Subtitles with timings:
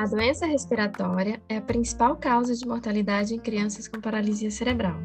[0.00, 4.98] A doença respiratória é a principal causa de mortalidade em crianças com paralisia cerebral.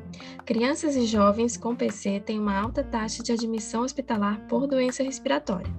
[0.46, 5.70] Crianças e jovens com PC têm uma alta taxa de admissão hospitalar por doença respiratória.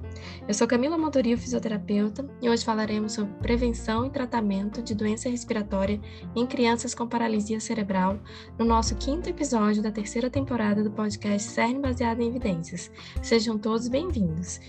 [0.47, 6.01] Eu sou Camila Montorio, fisioterapeuta, e hoje falaremos sobre prevenção e tratamento de doença respiratória
[6.35, 8.19] em crianças com paralisia cerebral
[8.59, 12.91] no nosso quinto episódio da terceira temporada do podcast CERN Baseado em Evidências.
[13.23, 14.61] Sejam todos bem-vindos.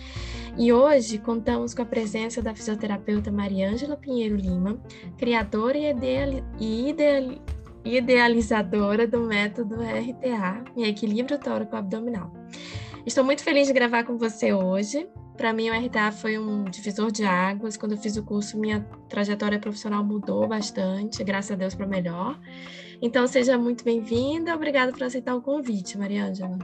[0.58, 4.82] E hoje contamos com a presença da fisioterapeuta Mariângela Pinheiro Lima,
[5.18, 7.36] criadora e, ideal, e ideal,
[7.86, 12.32] idealizadora do método RTA em equilíbrio tóraco-abdominal.
[13.06, 15.08] Estou muito feliz de gravar com você hoje.
[15.38, 17.78] Para mim, o RTA foi um divisor de águas.
[17.78, 22.40] Quando eu fiz o curso, minha trajetória profissional mudou bastante, graças a Deus para melhor.
[23.00, 24.56] Então, seja muito bem-vinda.
[24.56, 26.58] Obrigada por aceitar o convite, Mariângela.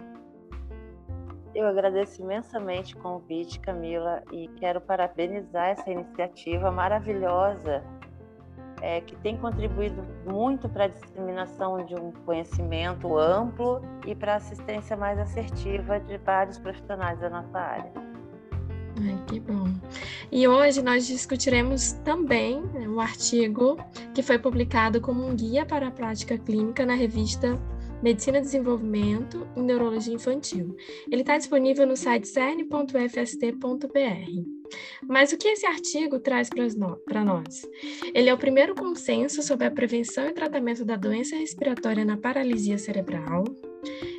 [1.53, 7.83] Eu agradeço imensamente o convite, Camila, e quero parabenizar essa iniciativa maravilhosa
[8.81, 14.37] é, que tem contribuído muito para a disseminação de um conhecimento amplo e para a
[14.37, 18.12] assistência mais assertiva de vários profissionais da nossa área.
[19.01, 19.67] Ai, que bom.
[20.31, 23.77] E hoje nós discutiremos também né, um artigo
[24.13, 27.59] que foi publicado como um guia para a prática clínica na revista
[28.03, 30.75] Medicina Desenvolvimento e Neurologia Infantil.
[31.09, 32.93] Ele está disponível no site cern.fst.br.
[35.07, 36.49] Mas o que esse artigo traz
[37.05, 37.67] para nós?
[38.13, 42.77] Ele é o primeiro consenso sobre a prevenção e tratamento da doença respiratória na paralisia
[42.77, 43.43] cerebral.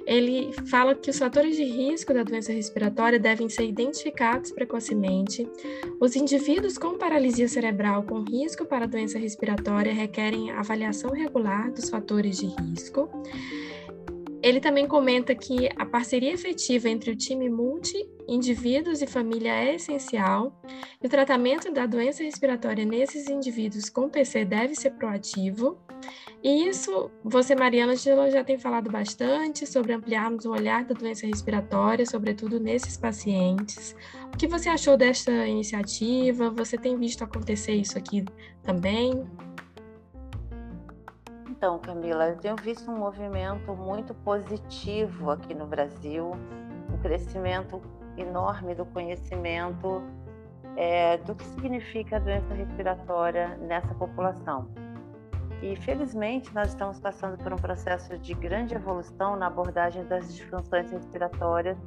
[0.06, 5.48] Ele fala que os fatores de risco da doença respiratória devem ser identificados precocemente.
[5.98, 12.36] Os indivíduos com paralisia cerebral com risco para doença respiratória requerem avaliação regular dos fatores
[12.36, 13.08] de risco.
[14.44, 17.96] Ele também comenta que a parceria efetiva entre o time multi,
[18.28, 20.60] indivíduos e família é essencial,
[21.02, 25.78] e o tratamento da doença respiratória nesses indivíduos com PC deve ser proativo.
[26.42, 32.04] E isso, você, Mariana, já tem falado bastante sobre ampliarmos o olhar da doença respiratória,
[32.04, 33.96] sobretudo nesses pacientes.
[34.26, 36.50] O que você achou desta iniciativa?
[36.50, 38.22] Você tem visto acontecer isso aqui
[38.62, 39.26] também?
[41.64, 46.32] Então, Camila, eu tenho visto um movimento muito positivo aqui no Brasil,
[46.92, 47.80] um crescimento
[48.18, 50.02] enorme do conhecimento
[50.76, 54.68] é, do que significa a doença respiratória nessa população.
[55.62, 60.90] E felizmente nós estamos passando por um processo de grande evolução na abordagem das disfunções
[60.90, 61.78] respiratórias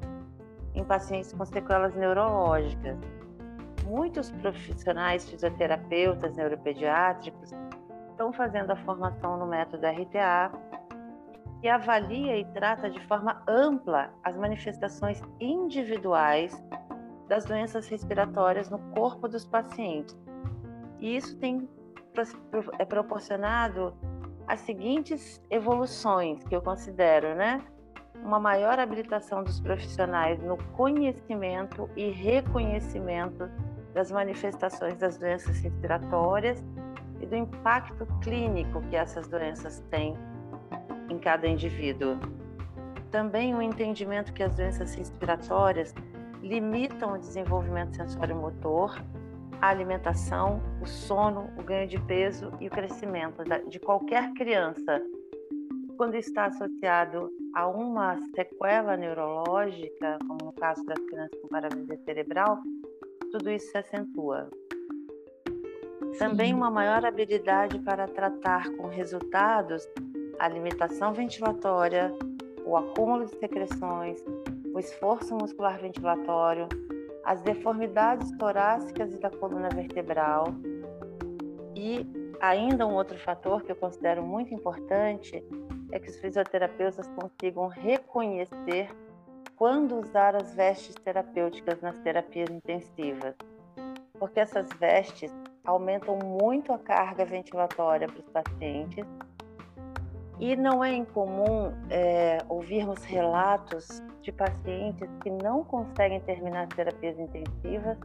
[0.74, 2.98] em pacientes com sequelas neurológicas.
[3.86, 7.52] Muitos profissionais fisioterapeutas, neuropediátricos
[8.18, 10.52] estão fazendo a formação no método RTA,
[11.62, 16.52] que avalia e trata de forma ampla as manifestações individuais
[17.28, 20.18] das doenças respiratórias no corpo dos pacientes.
[21.00, 21.70] E isso tem
[22.80, 23.94] é proporcionado
[24.48, 27.62] as seguintes evoluções que eu considero, né?
[28.24, 33.48] Uma maior habilitação dos profissionais no conhecimento e reconhecimento
[33.94, 36.64] das manifestações das doenças respiratórias
[37.22, 40.16] e do impacto clínico que essas doenças têm
[41.10, 42.18] em cada indivíduo.
[43.12, 45.94] Também o entendimento que as doenças respiratórias
[46.42, 49.02] limitam o desenvolvimento sensório-motor,
[49.62, 55.02] a alimentação, o sono, o ganho de peso e o crescimento de qualquer criança.
[55.98, 62.60] Quando está associado a uma sequela neurológica, como no caso das crianças com paralisia cerebral,
[63.32, 64.48] tudo isso se acentua.
[66.18, 69.88] Também uma maior habilidade para tratar com resultados
[70.40, 72.12] a limitação ventilatória,
[72.66, 74.24] o acúmulo de secreções,
[74.74, 76.68] o esforço muscular ventilatório,
[77.24, 80.46] as deformidades torácicas e da coluna vertebral.
[81.76, 82.06] E
[82.40, 85.44] ainda um outro fator que eu considero muito importante
[85.92, 88.90] é que os fisioterapeutas consigam reconhecer
[89.56, 93.36] quando usar as vestes terapêuticas nas terapias intensivas,
[94.20, 95.32] porque essas vestes
[95.68, 99.06] aumentam muito a carga ventilatória para os pacientes.
[100.40, 107.20] E não é incomum é, ouvirmos relatos de pacientes que não conseguem terminar as terapias
[107.20, 107.98] intensivas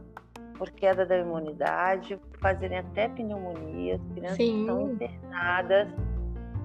[0.57, 4.61] por queda da imunidade, fazerem até pneumonias, crianças Sim.
[4.61, 5.87] estão internadas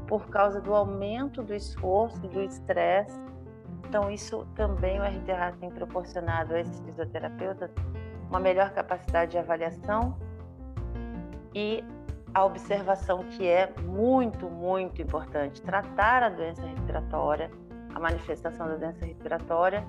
[0.07, 3.19] por causa do aumento do esforço, do estresse.
[3.87, 7.71] Então, isso também o RTA tem proporcionado a esses fisioterapeutas
[8.29, 10.17] uma melhor capacidade de avaliação
[11.55, 11.85] e
[12.35, 17.51] a observação que é muito, muito importante, tratar a doença respiratória,
[17.95, 19.85] a manifestação da doença respiratória,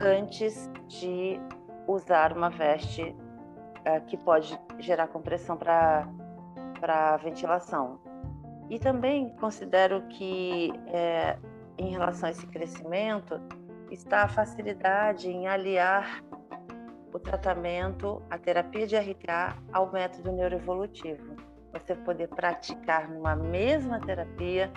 [0.00, 1.38] antes de
[1.86, 6.08] usar uma veste uh, que pode gerar compressão para
[6.78, 7.98] para ventilação.
[8.68, 11.38] E também considero que, é,
[11.78, 13.40] em relação a esse crescimento,
[13.90, 16.22] está a facilidade em aliar
[17.16, 21.34] o tratamento, a terapia de RTA, ao método neuroevolutivo.
[21.72, 24.70] Você poder praticar numa mesma terapia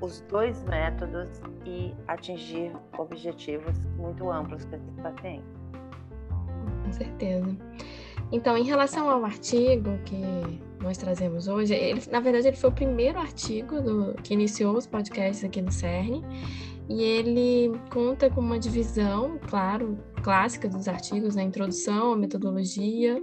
[0.00, 1.28] os dois métodos
[1.66, 5.50] e atingir objetivos muito amplos para esses pacientes.
[6.84, 7.56] Com certeza.
[8.30, 10.22] Então, em relação ao artigo que
[10.80, 14.86] nós trazemos hoje, ele, na verdade, ele foi o primeiro artigo do, que iniciou os
[14.86, 16.22] podcasts aqui no CERN,
[16.88, 21.48] e ele conta com uma divisão, claro, clássica dos artigos, na né?
[21.48, 23.22] introdução, a metodologia,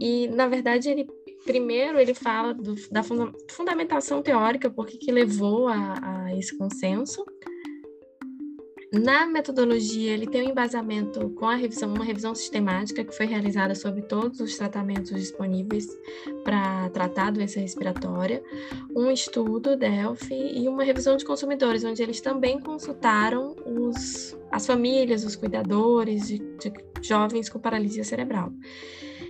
[0.00, 1.06] e, na verdade, ele
[1.44, 3.02] primeiro ele fala do, da
[3.50, 7.24] fundamentação teórica, por que levou a, a esse consenso,
[8.92, 13.74] na metodologia, ele tem um embasamento com a revisão, uma revisão sistemática que foi realizada
[13.74, 15.86] sobre todos os tratamentos disponíveis
[16.44, 18.42] para tratar a doença respiratória,
[18.94, 25.24] um estudo Delphi e uma revisão de consumidores, onde eles também consultaram os, as famílias,
[25.24, 28.52] os cuidadores de, de jovens com paralisia cerebral.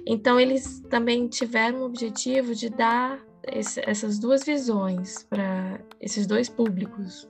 [0.04, 6.48] Então, eles também tiveram o objetivo de dar esse, essas duas visões para esses dois
[6.48, 7.28] públicos,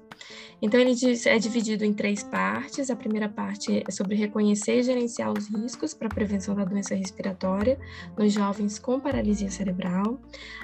[0.60, 0.94] então, ele
[1.26, 2.88] é dividido em três partes.
[2.88, 6.94] A primeira parte é sobre reconhecer e gerenciar os riscos para a prevenção da doença
[6.94, 7.78] respiratória
[8.16, 10.20] nos jovens com paralisia cerebral.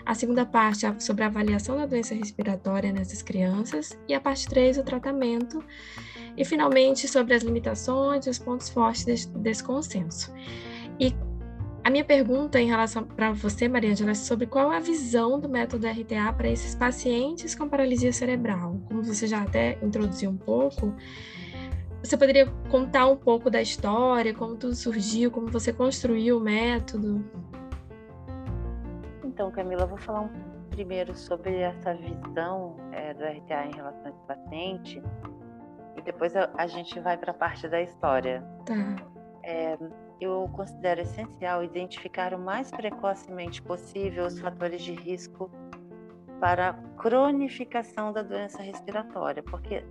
[0.07, 3.99] A segunda parte é sobre a avaliação da doença respiratória nessas crianças.
[4.09, 5.65] E a parte 3, o tratamento.
[6.37, 10.33] E, finalmente, sobre as limitações e os pontos fortes desse, desse consenso.
[11.01, 11.13] E
[11.89, 15.49] a minha pergunta em relação para você, Maria Angela, é sobre qual a visão do
[15.49, 18.79] método RTA para esses pacientes com paralisia cerebral.
[18.87, 20.95] Como você já até introduziu um pouco,
[22.03, 27.25] você poderia contar um pouco da história, como tudo surgiu, como você construiu o método?
[29.25, 30.31] Então, Camila, eu vou falar um,
[30.69, 35.03] primeiro sobre essa visão é, do RTA em relação a esse paciente
[35.97, 38.45] e depois a, a gente vai para a parte da história.
[38.67, 38.75] Tá.
[39.43, 39.79] É,
[40.21, 45.51] eu considero essencial identificar o mais precocemente possível os fatores de risco
[46.41, 49.85] para a cronificação da doença respiratória, porque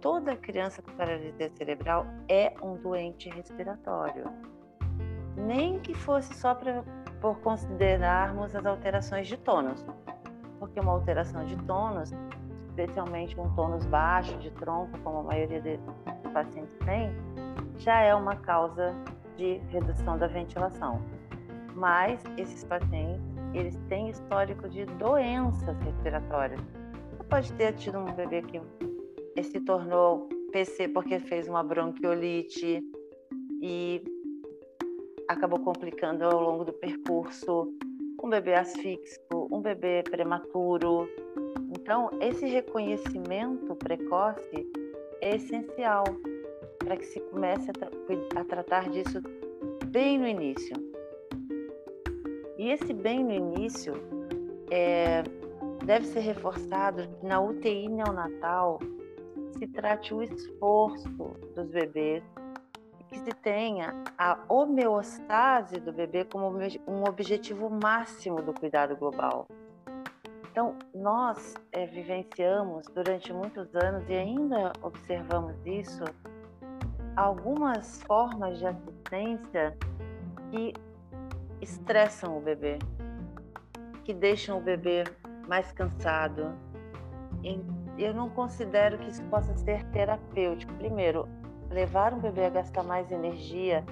[0.00, 4.24] toda criança com paralisia cerebral é um doente respiratório.
[5.36, 6.84] Nem que fosse só pra,
[7.20, 9.84] por considerarmos as alterações de tônus,
[10.58, 12.12] porque uma alteração de tônus,
[12.68, 17.10] especialmente um tônus baixo de tronco, como a maioria dos pacientes tem,
[17.78, 18.94] já é uma causa
[19.36, 21.02] de redução da ventilação.
[21.74, 23.24] Mas esses pacientes,
[23.54, 26.60] eles têm histórico de doenças respiratórias.
[27.10, 28.60] Você pode ter tido um bebê que
[29.42, 32.82] se tornou PC porque fez uma bronquiolite
[33.60, 34.02] e
[35.28, 37.72] acabou complicando ao longo do percurso,
[38.22, 41.08] um bebê asfíxico, um bebê prematuro.
[41.70, 44.70] Então, esse reconhecimento precoce
[45.20, 46.04] é essencial
[46.84, 47.90] para que se comece a, tra
[48.40, 49.20] a tratar disso
[49.86, 50.74] bem no início.
[52.58, 53.94] E esse bem no início
[54.70, 55.22] é,
[55.84, 58.78] deve ser reforçado que na UTI neonatal
[59.58, 61.08] se trate o esforço
[61.54, 62.22] dos bebês
[63.12, 66.48] que se tenha a homeostase do bebê como
[66.88, 69.46] um objetivo máximo do cuidado global.
[70.50, 76.04] Então, nós é, vivenciamos durante muitos anos e ainda observamos isso
[77.16, 79.76] algumas formas de assistência
[80.50, 80.72] que
[81.60, 82.78] estressam o bebê,
[84.04, 85.04] que deixam o bebê
[85.48, 86.52] mais cansado.
[87.98, 90.72] Eu não considero que isso possa ser terapêutico.
[90.74, 91.28] Primeiro,
[91.70, 93.84] levar um bebê a gastar mais energia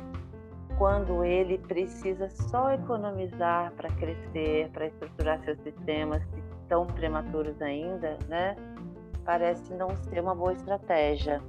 [0.78, 8.18] quando ele precisa só economizar para crescer, para estruturar seus sistemas que estão prematuros ainda,
[8.28, 8.56] né?
[9.24, 11.42] Parece não ser uma boa estratégia.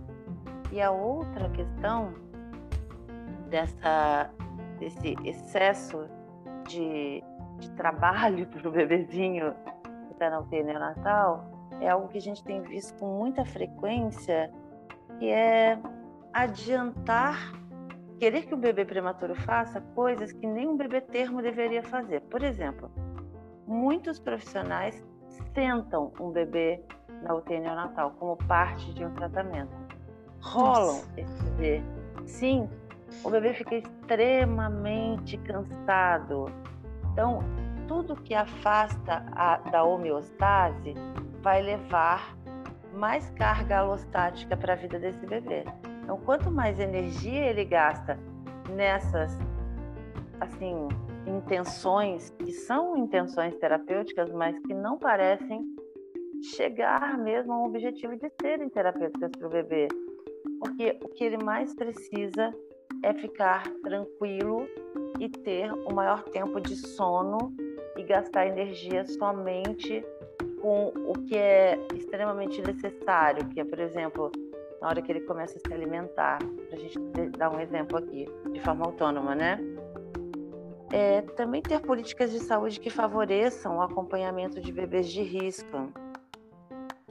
[0.71, 2.13] E a outra questão
[3.49, 4.29] dessa,
[4.79, 6.07] desse excesso
[6.67, 7.21] de,
[7.59, 9.53] de trabalho para o bebezinho
[10.07, 11.45] que está na UTI neonatal
[11.81, 14.51] é algo que a gente tem visto com muita frequência,
[15.19, 15.77] que é
[16.31, 17.53] adiantar,
[18.19, 22.21] querer que o bebê prematuro faça coisas que nem um bebê termo deveria fazer.
[22.21, 22.89] Por exemplo,
[23.65, 25.03] muitos profissionais
[25.53, 26.81] sentam um bebê
[27.23, 29.80] na UTI neonatal como parte de um tratamento
[30.41, 31.81] rolam esse bebê.
[32.25, 32.69] Sim,
[33.23, 36.45] o bebê fica extremamente cansado.
[37.11, 37.39] Então,
[37.87, 40.93] tudo que afasta a, da homeostase
[41.41, 42.35] vai levar
[42.93, 45.63] mais carga alostática para a vida desse bebê.
[46.03, 48.17] Então, quanto mais energia ele gasta
[48.69, 49.37] nessas,
[50.39, 50.87] assim,
[51.27, 55.63] intenções que são intenções terapêuticas, mas que não parecem
[56.55, 59.87] chegar mesmo ao objetivo de serem terapêuticas para o bebê.
[60.61, 62.53] Porque o que ele mais precisa
[63.01, 64.67] é ficar tranquilo
[65.19, 67.51] e ter o maior tempo de sono
[67.97, 70.05] e gastar energia somente
[70.61, 74.31] com o que é extremamente necessário, que é, por exemplo,
[74.79, 76.99] na hora que ele começa a se alimentar, para a gente
[77.37, 79.59] dar um exemplo aqui, de forma autônoma, né?
[80.93, 85.91] É, também ter políticas de saúde que favoreçam o acompanhamento de bebês de risco.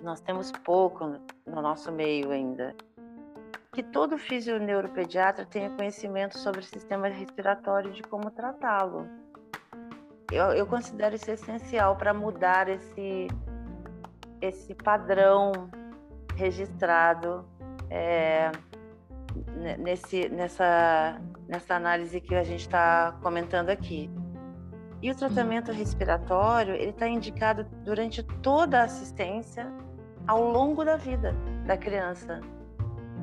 [0.01, 1.17] Nós temos pouco
[1.47, 2.77] no nosso meio ainda.
[3.73, 9.09] Que todo fisioneuropediatra tenha conhecimento sobre o sistema respiratório e de como tratá-lo.
[10.31, 13.29] Eu, eu considero isso essencial para mudar esse,
[14.41, 15.71] esse padrão
[16.37, 17.45] registrado
[17.89, 18.51] é,
[19.79, 24.11] nesse, nessa, nessa análise que a gente está comentando aqui.
[25.03, 29.67] E o tratamento respiratório ele está indicado durante toda a assistência
[30.27, 31.35] ao longo da vida
[31.67, 32.41] da criança.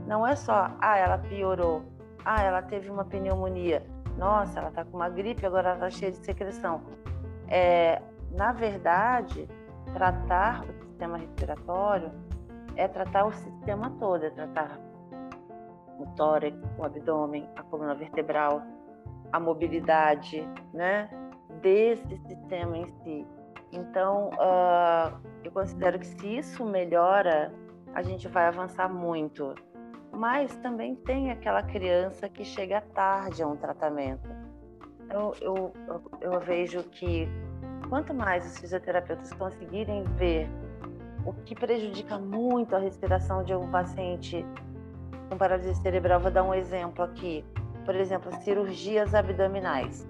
[0.07, 1.83] Não é só, ah, ela piorou,
[2.23, 3.85] ah, ela teve uma pneumonia,
[4.17, 6.81] nossa, ela está com uma gripe, agora ela está cheia de secreção.
[7.49, 9.47] É, na verdade,
[9.93, 12.11] tratar o sistema respiratório
[12.77, 14.79] é tratar o sistema todo, é tratar
[15.99, 18.61] o tórax, o abdômen, a coluna vertebral,
[19.31, 21.09] a mobilidade, né,
[21.61, 23.27] desse sistema em si.
[23.71, 27.51] Então, uh, eu considero que se isso melhora,
[27.93, 29.55] a gente vai avançar muito.
[30.17, 34.27] Mas também tem aquela criança que chega tarde a um tratamento.
[35.05, 35.71] Então, eu,
[36.19, 37.29] eu, vejo que
[37.87, 40.49] quanto mais os fisioterapeutas conseguirem ver
[41.23, 44.43] o que prejudica muito a respiração de um paciente
[45.29, 46.19] com paralisia cerebral.
[46.19, 47.45] Vou dar um exemplo aqui.
[47.85, 50.07] Por exemplo, cirurgias abdominais.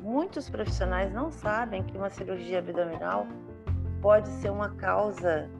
[0.00, 3.26] Muitos profissionais não sabem que uma cirurgia abdominal
[4.00, 5.50] pode ser uma causa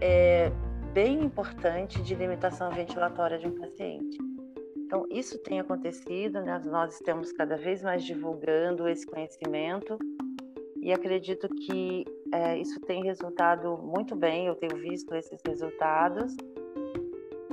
[0.00, 0.50] é,
[0.96, 4.16] bem importante de limitação ventilatória de um paciente.
[4.74, 6.58] Então, isso tem acontecido, né?
[6.64, 9.98] nós estamos cada vez mais divulgando esse conhecimento
[10.80, 16.34] e acredito que é, isso tem resultado muito bem, eu tenho visto esses resultados.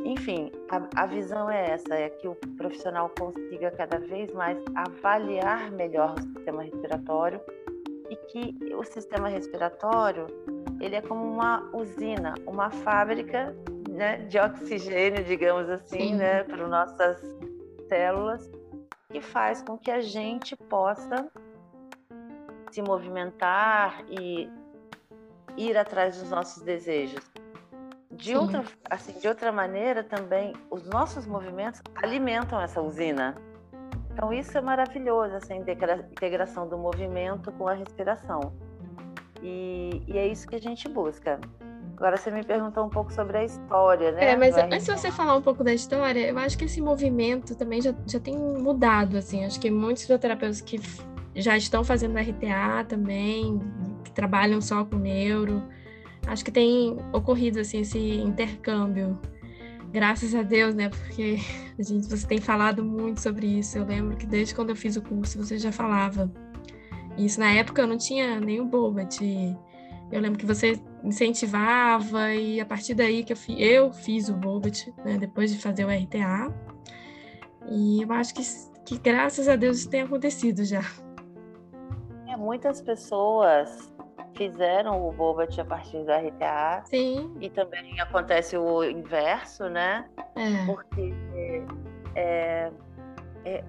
[0.05, 5.69] Enfim, a, a visão é essa, é que o profissional consiga cada vez mais avaliar
[5.69, 7.41] melhor o sistema respiratório
[8.10, 10.27] e que o sistema respiratório
[10.79, 13.55] ele é como uma usina, uma fábrica
[13.89, 17.22] né, de oxigênio, digamos assim, né, para nossas
[17.88, 18.50] células,
[19.10, 21.29] que faz com que a gente possa
[22.72, 24.50] se movimentar e
[25.55, 27.24] ir atrás dos nossos desejos.
[28.12, 33.36] De outra, assim, de outra maneira também, os nossos movimentos alimentam essa usina.
[34.13, 38.53] Então isso é maravilhoso, essa integração do movimento com a respiração.
[39.41, 41.39] E, e é isso que a gente busca.
[41.98, 44.32] Agora você me perguntou um pouco sobre a história, né?
[44.32, 47.55] É, mas antes de você falar um pouco da história, eu acho que esse movimento
[47.55, 49.46] também já, já tem mudado, assim.
[49.46, 50.79] Acho que muitos fisioterapeutas que
[51.36, 53.60] já estão fazendo RTA também,
[54.03, 55.63] que trabalham só com neuro.
[56.27, 59.20] Acho que tem ocorrido assim esse intercâmbio.
[59.93, 60.89] Graças a Deus, né?
[60.89, 61.38] Porque
[61.77, 63.77] a gente você tem falado muito sobre isso.
[63.77, 66.31] Eu lembro que desde quando eu fiz o curso você já falava.
[67.15, 69.19] Isso na época eu não tinha nenhum Bobat.
[70.12, 74.33] Eu lembro que você incentivava e a partir daí que eu, fi, eu fiz o
[74.33, 76.51] Bobat, né, depois de fazer o RTA.
[77.69, 78.41] E eu acho que,
[78.83, 80.81] que graças a Deus isso tem acontecido já.
[82.27, 83.92] É, muitas pessoas
[84.33, 86.83] fizeram o Bobat a partir do RTA.
[86.85, 87.35] Sim.
[87.39, 90.05] E também acontece o inverso, né?
[90.35, 90.65] É.
[90.65, 91.13] Porque
[92.15, 92.71] é,
[93.45, 93.63] é,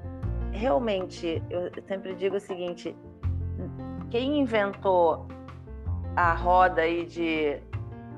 [0.52, 2.96] realmente, eu sempre digo o seguinte:
[4.10, 5.26] quem inventou
[6.16, 7.58] a roda aí de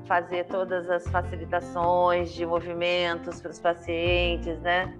[0.05, 4.93] fazer todas as facilitações de movimentos para os pacientes, né?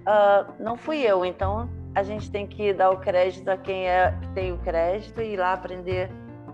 [0.00, 4.12] Uh, não fui eu, então a gente tem que dar o crédito a quem é,
[4.34, 6.10] tem o crédito e ir lá aprender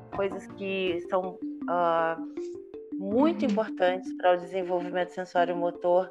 [0.09, 3.51] coisas que são uh, muito uhum.
[3.51, 6.11] importantes para o desenvolvimento sensório-motor,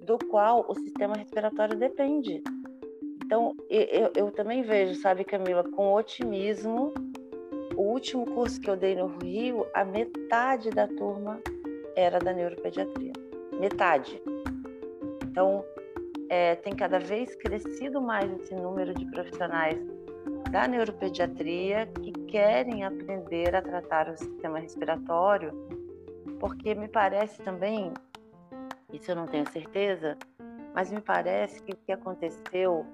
[0.00, 2.42] do qual o sistema respiratório depende.
[3.24, 6.92] Então, eu, eu também vejo, sabe, Camila, com otimismo,
[7.76, 11.40] o último curso que eu dei no Rio, a metade da turma
[11.96, 13.12] era da neuropediatria.
[13.58, 14.20] Metade.
[15.24, 15.64] Então,
[16.28, 19.78] é, tem cada vez crescido mais esse número de profissionais
[20.50, 25.52] da neuropediatria que querem aprender a tratar o sistema respiratório,
[26.40, 27.92] porque me parece também,
[28.90, 30.16] isso eu não tenho certeza,
[30.74, 32.86] mas me parece que o que aconteceu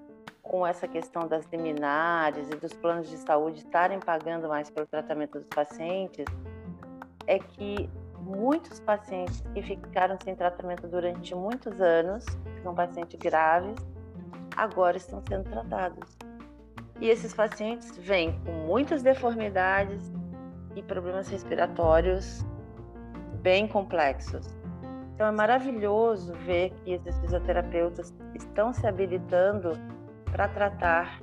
[0.42, 5.38] com essa questão das liminares e dos planos de saúde estarem pagando mais pelo tratamento
[5.38, 6.25] dos pacientes,
[7.25, 12.25] é que muitos pacientes que ficaram sem tratamento durante muitos anos,
[12.64, 13.76] são pacientes graves,
[14.57, 16.17] agora estão sendo tratados.
[17.00, 20.12] E esses pacientes vêm com muitas deformidades
[20.75, 22.45] e problemas respiratórios
[23.40, 24.47] bem complexos.
[25.14, 29.73] Então é maravilhoso ver que esses fisioterapeutas estão se habilitando
[30.31, 31.21] para tratar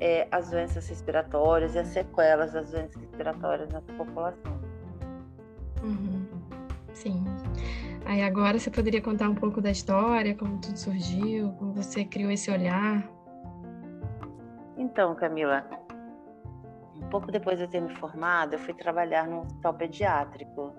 [0.00, 4.60] é, as doenças respiratórias e as sequelas das doenças respiratórias na população.
[5.82, 6.26] Uhum.
[6.92, 7.24] Sim.
[8.06, 12.30] Aí agora você poderia contar um pouco da história, como tudo surgiu, como você criou
[12.30, 13.15] esse olhar?
[14.86, 15.66] Então, Camila,
[16.94, 20.72] um pouco depois de eu ter me formado, eu fui trabalhar num hospital pediátrico.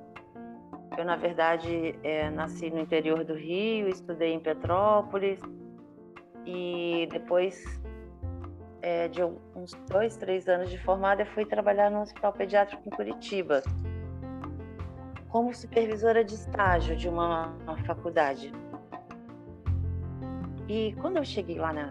[0.98, 5.42] Eu, na verdade, é, nasci no interior do Rio, estudei em Petrópolis,
[6.46, 7.62] e depois
[8.82, 12.90] é, de uns dois, três anos de formada, eu fui trabalhar no Hospital Pediátrico em
[12.90, 13.62] Curitiba,
[15.28, 18.54] como supervisora de estágio de uma, uma faculdade.
[20.70, 21.90] E quando eu cheguei lá na,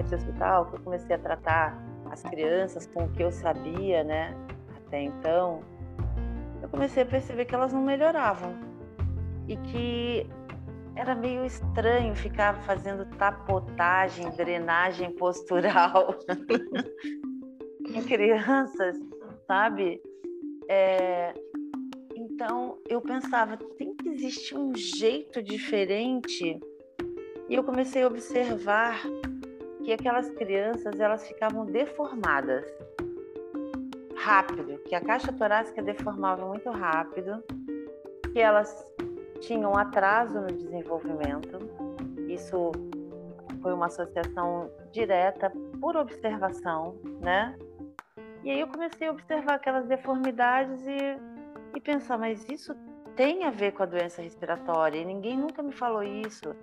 [0.00, 1.78] nesse hospital, que eu comecei a tratar
[2.10, 4.34] as crianças com o que eu sabia, né,
[4.86, 5.62] até então,
[6.62, 8.54] eu comecei a perceber que elas não melhoravam
[9.46, 10.26] e que
[10.96, 16.16] era meio estranho ficar fazendo tapotagem, drenagem postural
[17.86, 18.98] em crianças,
[19.46, 20.00] sabe?
[20.68, 21.32] É...
[22.16, 26.58] Então eu pensava, tem que existir um jeito diferente.
[27.48, 29.02] E eu comecei a observar
[29.90, 32.64] que aquelas crianças elas ficavam deformadas
[34.16, 37.42] rápido, que a caixa torácica deformava muito rápido,
[38.32, 38.86] que elas
[39.40, 41.58] tinham atraso no desenvolvimento.
[42.28, 42.70] Isso
[43.60, 47.58] foi uma associação direta por observação, né?
[48.44, 51.18] E aí eu comecei a observar aquelas deformidades e,
[51.74, 52.76] e pensar, mas isso
[53.16, 56.54] tem a ver com a doença respiratória e ninguém nunca me falou isso.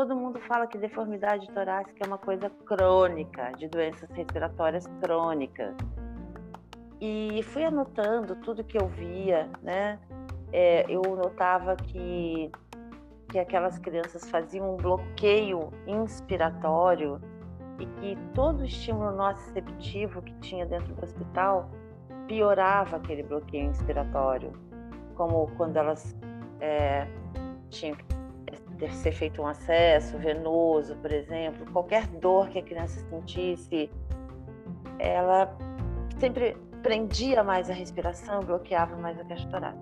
[0.00, 5.76] Todo mundo fala que deformidade torácica é uma coisa crônica, de doenças respiratórias crônicas.
[6.98, 9.98] E fui anotando tudo que eu via, né?
[10.54, 12.50] é, eu notava que,
[13.28, 17.20] que aquelas crianças faziam um bloqueio inspiratório
[17.78, 21.68] e que todo o estímulo nociceptivo que tinha dentro do hospital
[22.26, 24.50] piorava aquele bloqueio inspiratório,
[25.14, 26.16] como quando elas
[26.58, 27.06] é,
[27.68, 28.19] tinham que
[28.88, 33.90] ser feito um acesso venoso, por exemplo, qualquer dor que a criança sentisse,
[34.98, 35.54] ela
[36.18, 39.74] sempre prendia mais a respiração, bloqueava mais a caixa.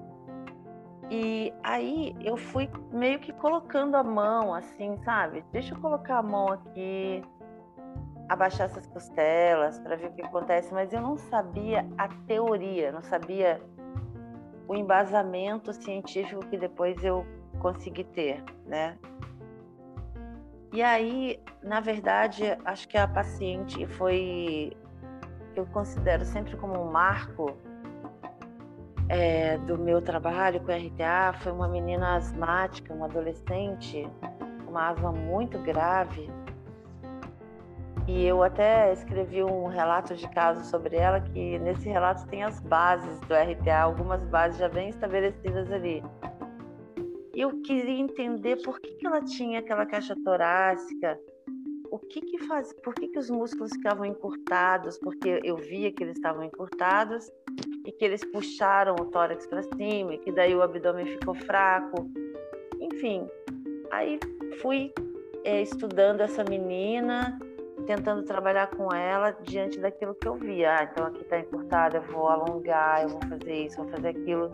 [1.11, 5.45] E aí eu fui meio que colocando a mão, assim, sabe?
[5.53, 7.23] Deixa eu colocar a mão aqui,
[8.29, 13.03] abaixar essas costelas para ver o que acontece, mas eu não sabia a teoria, não
[13.03, 13.61] sabia
[14.67, 17.25] o embasamento científico que depois eu
[17.59, 18.97] consegui ter, né?
[20.73, 24.77] E aí, na verdade, acho que a paciente foi
[25.57, 27.57] eu considero sempre como um marco
[29.09, 34.07] é, do meu trabalho com RTA foi uma menina asmática, uma adolescente,
[34.69, 36.31] uma asma muito grave.
[38.07, 42.61] E eu até escrevi um relato de caso sobre ela, que nesse relato tem as
[42.61, 46.03] bases do RTA, algumas bases já bem estabelecidas ali.
[47.39, 51.17] Eu queria entender por que, que ela tinha aquela caixa torácica,
[51.89, 56.03] o que que faz, por que, que os músculos ficavam encurtados, porque eu via que
[56.03, 57.31] eles estavam encurtados
[57.87, 62.11] e que eles puxaram o tórax para cima e que daí o abdômen ficou fraco.
[62.81, 63.25] Enfim,
[63.93, 64.19] aí
[64.61, 64.93] fui
[65.45, 67.39] é, estudando essa menina,
[67.87, 70.77] tentando trabalhar com ela diante daquilo que eu via.
[70.77, 74.51] Ah, então aqui está encurtada, eu vou alongar, eu vou fazer isso, vou fazer aquilo.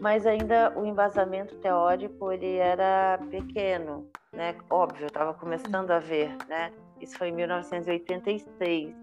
[0.00, 4.54] Mas ainda o embasamento teórico ele era pequeno, né?
[4.68, 6.72] Óbvio, eu estava começando a ver, né?
[7.00, 8.94] Isso foi em 1986.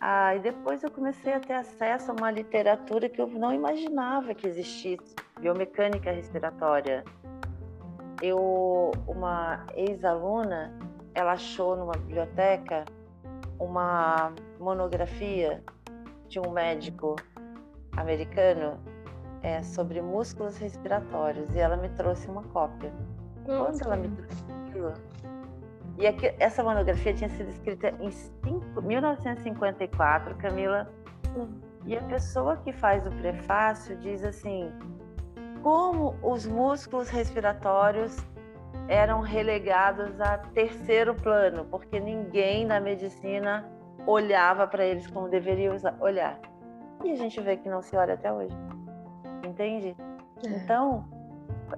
[0.00, 4.34] Ah, e depois eu comecei a ter acesso a uma literatura que eu não imaginava
[4.34, 7.02] que existisse, biomecânica respiratória.
[8.20, 10.72] Eu, uma ex-aluna,
[11.14, 12.84] ela achou numa biblioteca
[13.58, 15.62] uma monografia
[16.28, 17.16] de um médico
[17.96, 18.78] americano
[19.44, 22.90] é, sobre músculos respiratórios e ela me trouxe uma cópia.
[23.44, 24.94] Quando ela me trouxe aquilo,
[25.98, 30.90] e aqui, essa monografia tinha sido escrita em cinco, 1954, Camila.
[31.86, 34.72] E a pessoa que faz o prefácio diz assim:
[35.62, 38.16] como os músculos respiratórios
[38.88, 43.70] eram relegados a terceiro plano, porque ninguém na medicina
[44.06, 46.40] olhava para eles como deveria olhar.
[47.04, 48.54] E a gente vê que não se olha até hoje.
[49.54, 49.96] Entende?
[50.44, 50.48] É.
[50.48, 51.04] Então,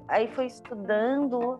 [0.09, 1.59] aí foi estudando,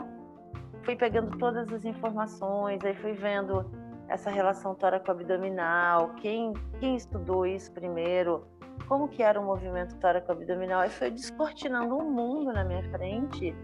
[0.83, 3.71] fui pegando todas as informações, aí fui vendo
[4.09, 8.47] essa relação tóraco-abdominal, quem, quem estudou isso primeiro,
[8.89, 13.55] como que era o movimento tóraco-abdominal, aí foi descortinando um mundo na minha frente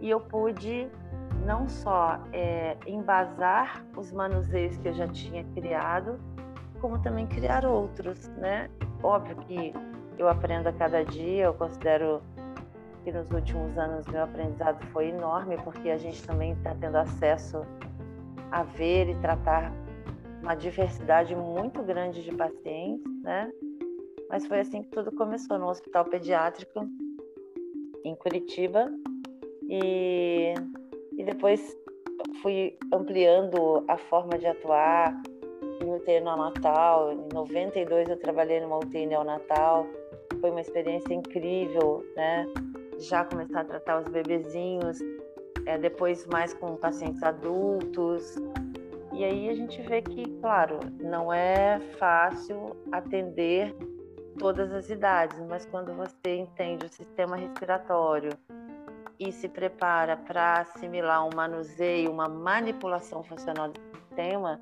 [0.00, 0.88] e eu pude
[1.44, 6.18] não só é, embasar os manuseios que eu já tinha criado,
[6.80, 8.70] como também criar outros, né?
[9.02, 9.74] Óbvio que
[10.18, 12.22] eu aprendo a cada dia, eu considero
[13.04, 17.66] que nos últimos anos meu aprendizado foi enorme, porque a gente também está tendo acesso
[18.50, 19.72] a ver e tratar
[20.42, 23.50] uma diversidade muito grande de pacientes, né?
[24.28, 26.88] Mas foi assim que tudo começou no Hospital Pediátrico
[28.04, 28.90] em Curitiba
[29.68, 30.54] e,
[31.16, 31.76] e depois
[32.40, 35.20] fui ampliando a forma de atuar
[35.80, 37.12] em UTI neonatal.
[37.12, 39.86] Em 92 eu trabalhei numa UTI neonatal.
[40.42, 42.44] Foi uma experiência incrível, né?
[42.98, 44.98] Já começar a tratar os bebezinhos,
[45.64, 48.34] é, depois mais com pacientes adultos.
[49.12, 53.72] E aí a gente vê que, claro, não é fácil atender
[54.36, 58.32] todas as idades, mas quando você entende o sistema respiratório
[59.20, 64.60] e se prepara para assimilar um manuseio, uma manipulação funcional do sistema,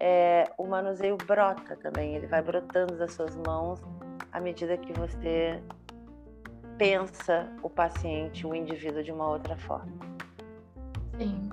[0.00, 3.80] é, o manuseio brota também, ele vai brotando das suas mãos
[4.36, 5.58] à medida que você
[6.76, 9.96] pensa o paciente, o indivíduo de uma outra forma.
[11.18, 11.48] Sim.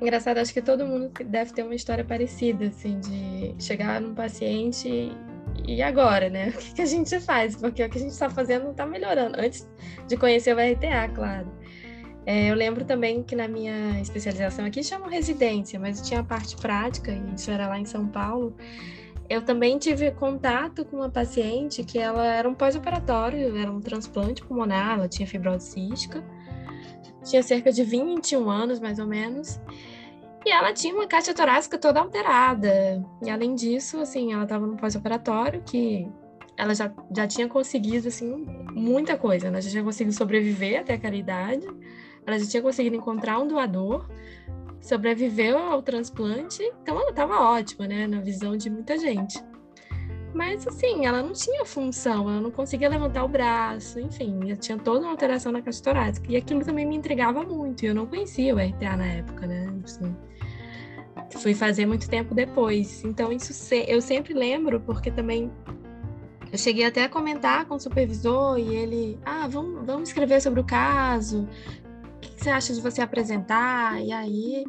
[0.00, 5.12] Engraçado, acho que todo mundo deve ter uma história parecida, assim, de chegar num paciente
[5.68, 6.48] e agora, né?
[6.56, 7.54] O que, a gente faz?
[7.54, 9.38] Porque o que a gente está fazendo não está melhorando.
[9.38, 9.68] Antes
[10.08, 11.52] de conhecer o RTA, claro.
[12.24, 16.56] É, eu lembro também que na minha especialização aqui chamam residência, mas tinha a parte
[16.56, 18.56] prática, e isso era lá em São Paulo.
[19.32, 24.44] Eu também tive contato com uma paciente que ela era um pós-operatório, era um transplante
[24.44, 26.22] pulmonar, ela tinha fibrose cística,
[27.24, 29.58] tinha cerca de 21 anos, mais ou menos,
[30.44, 33.02] e ela tinha uma caixa torácica toda alterada.
[33.22, 36.06] E além disso, assim, ela estava no pós-operatório que
[36.54, 39.46] ela já, já tinha conseguido, assim, muita coisa.
[39.46, 41.66] Ela já tinha conseguido sobreviver até aquela idade,
[42.26, 44.06] ela já tinha conseguido encontrar um doador,
[44.82, 49.42] sobreviveu ao transplante, então ela estava ótima, né, na visão de muita gente.
[50.34, 54.78] Mas assim, ela não tinha função, ela não conseguia levantar o braço, enfim, já tinha
[54.78, 56.26] toda uma alteração na caixa torácica.
[56.30, 59.72] E aquilo também me intrigava muito, e eu não conhecia o RTA na época, né?
[59.84, 60.16] Assim,
[61.38, 63.04] fui fazer muito tempo depois.
[63.04, 65.50] Então, isso eu sempre lembro, porque também
[66.50, 70.60] eu cheguei até a comentar com o supervisor e ele, ah, vamos, vamos escrever sobre
[70.60, 71.48] o caso,
[72.28, 74.02] o que você acha de você apresentar?
[74.02, 74.64] E aí,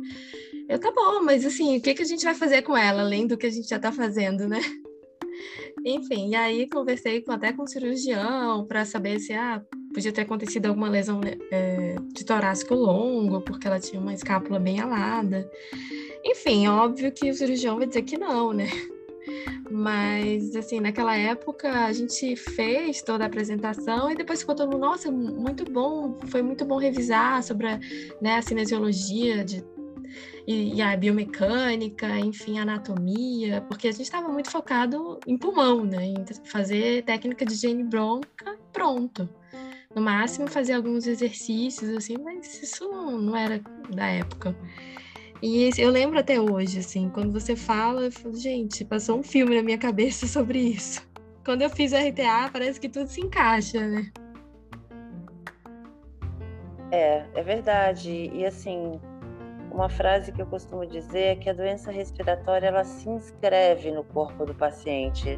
[0.68, 3.28] eu, tá bom, mas assim, o que, que a gente vai fazer com ela, além
[3.28, 4.60] do que a gente já tá fazendo, né?
[5.86, 9.62] Enfim, e aí conversei com, até com o cirurgião para saber se ah,
[9.94, 14.60] podia ter acontecido alguma lesão né, é, de torácico longo, porque ela tinha uma escápula
[14.60, 15.50] bem alada.
[16.24, 18.70] Enfim, óbvio que o cirurgião vai dizer que não, né?
[19.70, 24.82] Mas, assim, naquela época a gente fez toda a apresentação e depois ficou todo mundo,
[24.82, 27.80] nossa, muito bom, foi muito bom revisar sobre a,
[28.22, 29.64] né, a cinesiologia de,
[30.46, 36.06] e, e, a biomecânica, enfim, anatomia, porque a gente estava muito focado em pulmão, né,
[36.06, 39.30] em fazer técnica de higiene bronca, pronto.
[39.96, 44.56] No máximo fazer alguns exercícios, assim, mas isso não era da época.
[45.46, 49.58] E eu lembro até hoje, assim, quando você fala, eu falo, gente, passou um filme
[49.58, 51.06] na minha cabeça sobre isso.
[51.44, 54.10] Quando eu fiz o RTA, parece que tudo se encaixa, né?
[56.94, 58.32] É, é verdade.
[58.34, 59.02] E assim,
[59.70, 64.06] uma frase que eu costumo dizer é que a doença respiratória ela se inscreve no
[64.06, 65.38] corpo do paciente.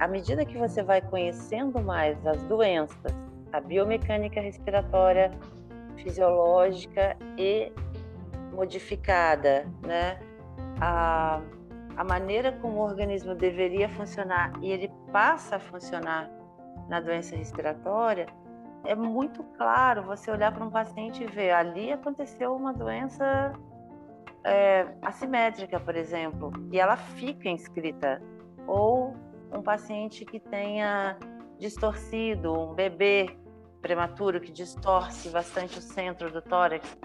[0.00, 3.14] À medida que você vai conhecendo mais as doenças,
[3.52, 5.30] a biomecânica respiratória,
[5.98, 7.70] fisiológica e
[8.58, 10.18] modificada, né?
[10.80, 11.40] A,
[11.96, 16.28] a maneira como o organismo deveria funcionar e ele passa a funcionar
[16.88, 18.26] na doença respiratória,
[18.84, 23.52] é muito claro você olhar para um paciente e ver ali aconteceu uma doença
[24.42, 28.20] é, assimétrica, por exemplo, e ela fica inscrita.
[28.66, 29.14] Ou
[29.52, 31.16] um paciente que tenha
[31.58, 33.36] distorcido, um bebê
[33.80, 36.96] prematuro que distorce bastante o centro do tórax,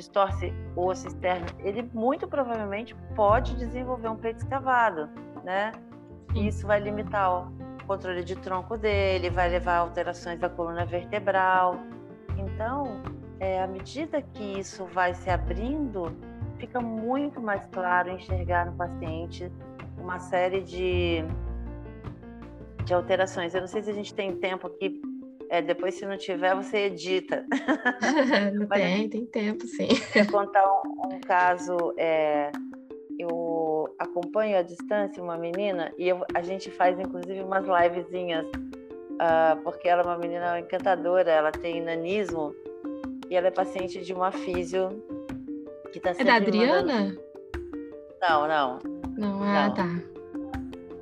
[0.00, 5.08] distorce o osso externo, ele muito provavelmente pode desenvolver um peito escavado,
[5.44, 5.72] né?
[6.34, 7.52] E isso vai limitar o
[7.86, 11.76] controle de tronco dele, vai levar a alterações da coluna vertebral.
[12.38, 13.02] Então,
[13.38, 16.16] é, à medida que isso vai se abrindo,
[16.58, 19.50] fica muito mais claro enxergar no paciente
[19.98, 21.24] uma série de,
[22.84, 23.54] de alterações.
[23.54, 25.00] Eu não sei se a gente tem tempo aqui,
[25.50, 27.44] é, depois se não tiver, você edita.
[28.54, 29.88] não tem, tem tempo, sim.
[30.14, 32.52] Vou contar um, um caso, é,
[33.18, 39.60] eu acompanho à distância uma menina e eu, a gente faz inclusive umas livezinhas, uh,
[39.64, 42.54] porque ela é uma menina encantadora, ela tem nanismo
[43.28, 45.02] e ela é paciente de uma físio
[45.90, 46.82] que está É da Adriana?
[46.82, 47.20] Mandando...
[48.22, 48.78] Não, não.
[49.18, 49.74] Não, ah, não.
[49.74, 50.10] tá.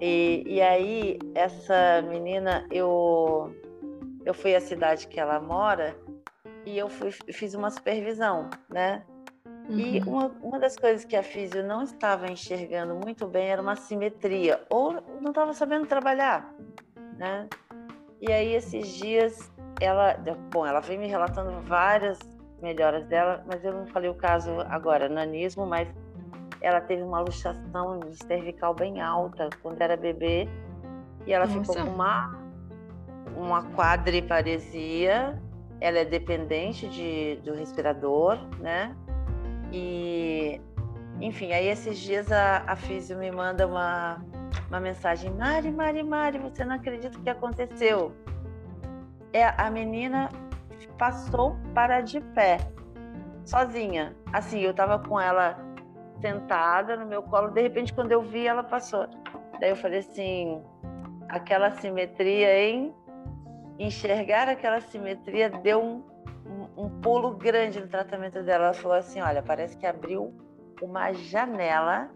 [0.00, 3.52] E, e aí, essa menina, eu,
[4.28, 5.96] eu fui à cidade que ela mora
[6.66, 9.02] e eu fui, fiz uma supervisão, né?
[9.70, 9.78] Uhum.
[9.78, 13.74] E uma, uma das coisas que a físio não estava enxergando muito bem era uma
[13.74, 16.54] simetria, ou não estava sabendo trabalhar,
[17.16, 17.48] né?
[18.20, 20.14] E aí, esses dias, ela,
[20.52, 22.18] bom, ela vem me relatando várias
[22.60, 25.88] melhoras dela, mas eu não falei o caso agora, nanismo, mas
[26.60, 30.46] ela teve uma luxação de cervical bem alta quando era bebê
[31.26, 31.60] e ela Nossa.
[31.60, 32.47] ficou com uma
[33.38, 35.40] uma quadriparesia,
[35.80, 38.94] ela é dependente de, do respirador, né?
[39.72, 40.60] E
[41.20, 44.20] enfim, aí esses dias a, a Físio me manda uma,
[44.68, 48.12] uma mensagem: Mari, Mari, Mari, você não acredita o que aconteceu?
[49.32, 50.28] É, a menina
[50.96, 52.58] passou para de pé,
[53.44, 54.16] sozinha.
[54.32, 55.58] Assim, eu tava com ela
[56.20, 59.06] sentada no meu colo, de repente, quando eu vi, ela passou.
[59.60, 60.62] Daí eu falei assim:
[61.28, 62.94] aquela simetria, hein?
[63.78, 66.02] Enxergar aquela simetria deu um,
[66.46, 68.66] um, um pulo grande no tratamento dela.
[68.66, 70.34] Ela falou assim: olha, parece que abriu
[70.82, 72.10] uma janela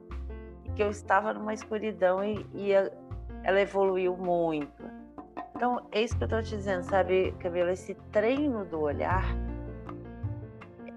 [0.74, 4.90] que eu estava numa escuridão e, e ela evoluiu muito.
[5.54, 7.72] Então, é isso que eu estou te dizendo, sabe, Camila?
[7.72, 9.24] Esse treino do olhar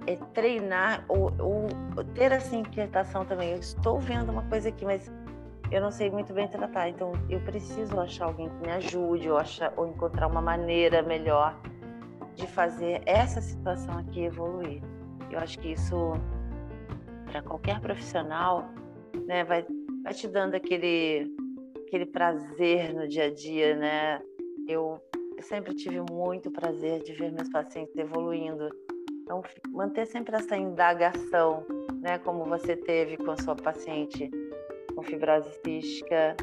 [0.08, 3.52] é treinar ou, ou, ter essa inquietação também.
[3.52, 5.12] Eu estou vendo uma coisa aqui, mas
[5.72, 6.90] eu não sei muito bem tratar.
[6.90, 11.60] Então, eu preciso achar alguém que me ajude ou, achar, ou encontrar uma maneira melhor
[12.36, 14.82] de fazer essa situação aqui evoluir.
[15.32, 16.14] Eu acho que isso,
[17.32, 18.70] para qualquer profissional,
[19.26, 19.66] né, vai,
[20.04, 21.32] vai te dando aquele,
[21.88, 24.22] aquele prazer no dia a dia, né?
[24.68, 25.02] Eu,
[25.42, 28.70] sempre tive muito prazer de ver meus pacientes evoluindo.
[29.24, 31.66] Então, manter sempre essa indagação,
[32.02, 34.30] né, como você teve com a sua paciente
[34.96, 36.36] com fibrose cística.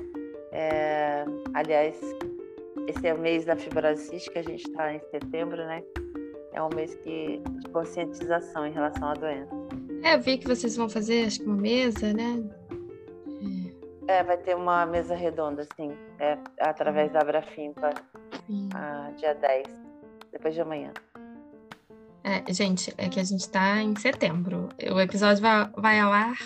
[0.53, 1.99] É, aliás,
[2.87, 5.83] esse é o mês da fibrose cística, a gente está em setembro, né?
[6.53, 9.55] É um mês que, de conscientização em relação à doença.
[10.03, 12.43] É, eu vi que vocês vão fazer, acho que uma mesa, né?
[14.09, 17.91] É, vai ter uma mesa redonda, sim, é, através da Abrafimpa,
[18.75, 19.67] ah, dia 10,
[20.33, 20.93] depois de amanhã.
[22.25, 24.69] É, gente, é que a gente está em setembro.
[24.93, 26.39] O episódio vai, vai ao ar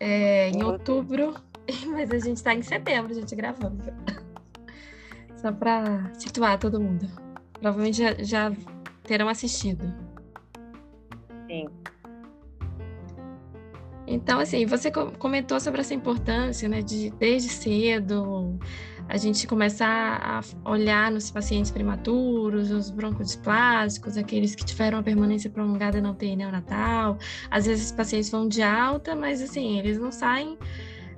[0.00, 1.34] é, em outubro,
[1.86, 3.92] mas a gente está em setembro, a gente gravando.
[5.36, 7.06] Só para situar todo mundo.
[7.52, 8.52] Provavelmente já, já
[9.02, 9.92] terão assistido.
[11.46, 11.68] Sim.
[14.06, 18.58] Então, assim, você comentou sobre essa importância, né, de desde cedo
[19.12, 25.50] a gente começar a olhar nos pacientes prematuros, os broncodisplásicos, aqueles que tiveram uma permanência
[25.50, 27.18] prolongada na UTI neonatal.
[27.50, 30.56] Às vezes os pacientes vão de alta, mas assim, eles não saem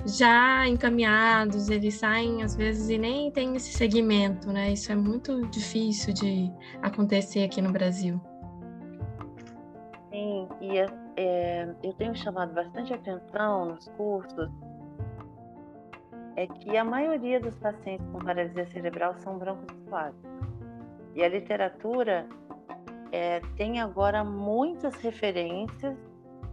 [0.06, 4.72] já encaminhados, eles saem às vezes e nem tem esse segmento, né?
[4.72, 6.52] Isso é muito difícil de
[6.82, 8.20] acontecer aqui no Brasil.
[10.10, 10.78] Sim, e
[11.16, 14.50] é, eu tenho chamado bastante atenção nos cursos
[16.36, 20.30] é que a maioria dos pacientes com paralisia cerebral são broncodisplásicos.
[21.14, 22.26] E a literatura
[23.12, 25.96] é, tem agora muitas referências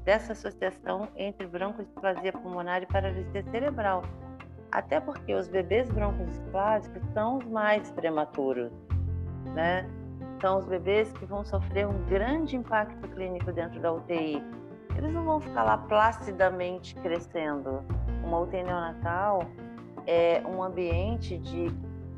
[0.03, 4.03] dessa associação entre broncodisplasia pulmonar e paralisia cerebral.
[4.71, 8.71] Até porque os bebês broncodisplásicos são os mais prematuros,
[9.53, 9.89] né?
[10.39, 14.41] São os bebês que vão sofrer um grande impacto clínico dentro da UTI.
[14.97, 17.83] Eles não vão ficar lá placidamente crescendo.
[18.23, 19.45] Uma UTI neonatal
[20.07, 21.67] é um ambiente de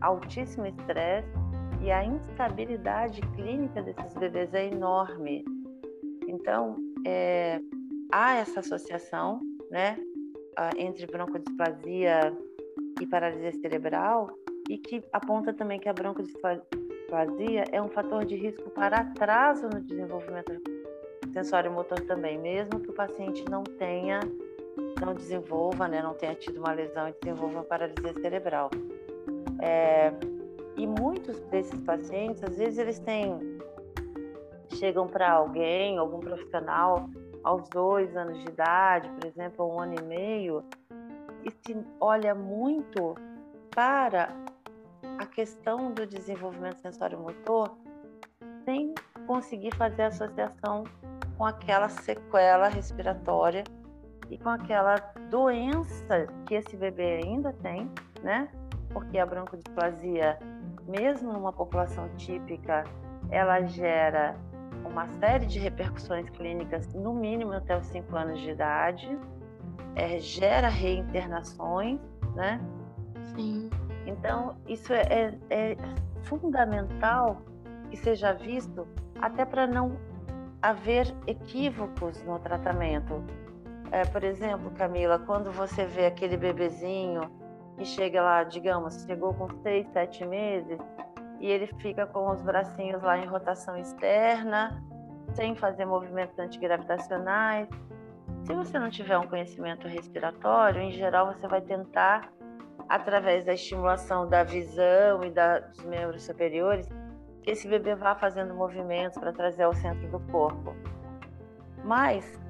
[0.01, 1.27] altíssimo estresse
[1.81, 5.43] e a instabilidade clínica desses bebês é enorme.
[6.27, 7.59] Então, é,
[8.11, 9.97] há essa associação né,
[10.77, 12.35] entre broncodisplasia
[13.01, 14.29] e paralisia cerebral
[14.69, 19.81] e que aponta também que a broncodisplasia é um fator de risco para atraso no
[19.81, 20.53] desenvolvimento
[21.33, 24.19] sensório motor também, mesmo que o paciente não tenha
[24.99, 28.69] não desenvolva, né, não tenha tido uma lesão e desenvolva paralisia cerebral.
[29.61, 30.11] É,
[30.75, 33.39] e muitos desses pacientes, às vezes eles têm
[34.75, 37.09] chegam para alguém, algum profissional,
[37.43, 40.63] aos dois anos de idade, por exemplo, um ano e meio,
[41.43, 43.15] e se olha muito
[43.73, 44.29] para
[45.19, 47.77] a questão do desenvolvimento sensório-motor
[48.65, 48.93] sem
[49.27, 50.83] conseguir fazer associação
[51.37, 53.63] com aquela sequela respiratória
[54.33, 54.95] e com aquela
[55.29, 57.89] doença que esse bebê ainda tem,
[58.23, 58.49] né?
[58.91, 60.39] Porque a broncodisplasia,
[60.87, 62.83] mesmo numa população típica,
[63.29, 64.35] ela gera
[64.83, 69.19] uma série de repercussões clínicas, no mínimo até os 5 anos de idade,
[69.95, 71.99] é, gera reinternações,
[72.35, 72.59] né?
[73.35, 73.69] Sim.
[74.07, 75.77] Então, isso é, é, é
[76.23, 77.39] fundamental
[77.91, 78.87] que seja visto
[79.21, 79.95] até para não
[80.59, 83.23] haver equívocos no tratamento.
[83.93, 87.21] É, por exemplo, Camila, quando você vê aquele bebezinho
[87.77, 90.79] que chega lá, digamos, chegou com seis, sete meses,
[91.39, 94.83] e ele fica com os bracinhos lá em rotação externa,
[95.35, 97.69] sem fazer movimentos antigravitacionais.
[98.45, 102.33] Se você não tiver um conhecimento respiratório, em geral você vai tentar,
[102.89, 106.89] através da estimulação da visão e da, dos membros superiores,
[107.43, 110.75] que esse bebê vá fazendo movimentos para trazer ao centro do corpo.
[111.83, 112.41] Mas,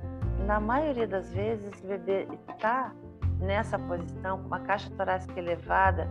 [0.45, 2.93] na maioria das vezes, esse bebê está
[3.39, 6.07] nessa posição, com uma caixa torácica elevada,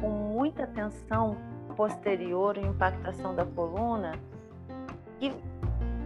[0.00, 1.36] com muita tensão
[1.76, 4.12] posterior e impactação da coluna,
[5.18, 5.32] que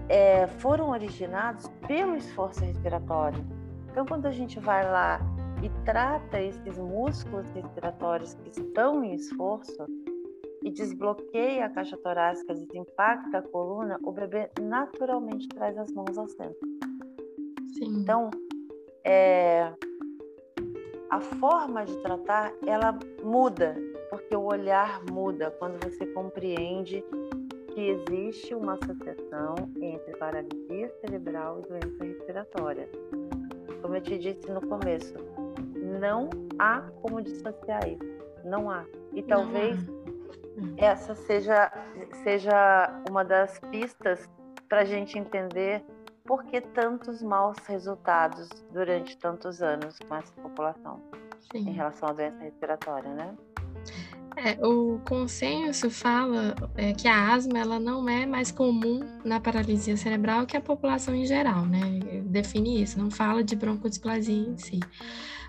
[0.09, 3.45] é, foram originados pelo esforço respiratório.
[3.91, 5.21] Então, quando a gente vai lá
[5.63, 9.87] e trata esses músculos respiratórios que estão em esforço
[10.63, 16.29] e desbloqueia a caixa torácica, desimpacta a coluna, o bebê naturalmente traz as mãos ao
[16.29, 16.88] centro.
[17.75, 18.01] Sim.
[18.01, 18.31] Então,
[19.05, 19.73] é,
[21.11, 23.77] a forma de tratar ela muda
[24.11, 27.05] porque o olhar muda quando você compreende
[27.75, 32.89] que existe uma associação entre paralisia cerebral e doença respiratória.
[33.83, 35.15] Como eu te disse no começo,
[36.01, 36.29] não
[36.59, 38.19] há como dissociar isso.
[38.45, 38.85] Não há.
[39.15, 39.79] E talvez
[40.77, 41.71] essa seja,
[42.25, 44.29] seja uma das pistas
[44.69, 45.85] para a gente entender
[46.29, 51.01] por que tantos maus resultados durante tantos anos com essa população
[51.51, 51.71] Sim.
[51.71, 53.35] em relação à doença respiratória, né?
[54.37, 59.97] É, o consenso fala é, que a asma ela não é mais comum na paralisia
[59.97, 61.99] cerebral que a população em geral, né?
[62.27, 64.81] Define isso, não fala de broncodisplasia em si.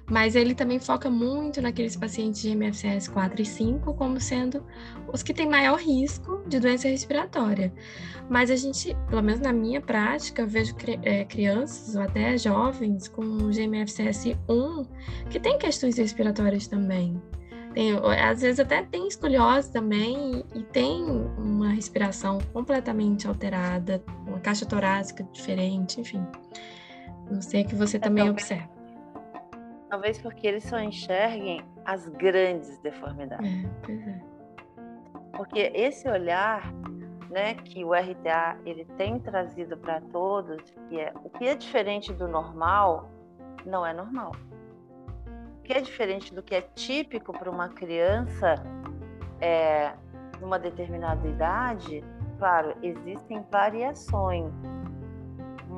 [0.09, 4.65] Mas ele também foca muito naqueles pacientes de MFCS 4 e 5 como sendo
[5.11, 7.71] os que têm maior risco de doença respiratória.
[8.27, 13.49] Mas a gente, pelo menos na minha prática, vejo é, crianças ou até jovens com
[13.49, 14.85] GMFCS 1
[15.29, 17.21] que têm questões respiratórias também.
[17.73, 21.03] Tem, às vezes até tem escoliose também e tem
[21.37, 26.25] uma respiração completamente alterada, uma caixa torácica diferente, enfim.
[27.29, 28.78] Não sei o que você é, também observa.
[29.89, 33.65] Talvez porque eles só enxerguem as grandes deformidades.
[33.65, 34.21] É, pois é.
[35.35, 36.71] Porque esse olhar
[37.29, 42.13] né, que o RTA ele tem trazido para todos, que é o que é diferente
[42.13, 43.09] do normal,
[43.65, 44.31] não é normal
[45.69, 48.55] que é diferente do que é típico para uma criança
[49.39, 49.93] é,
[50.41, 52.03] numa determinada idade,
[52.39, 54.51] claro, existem variações,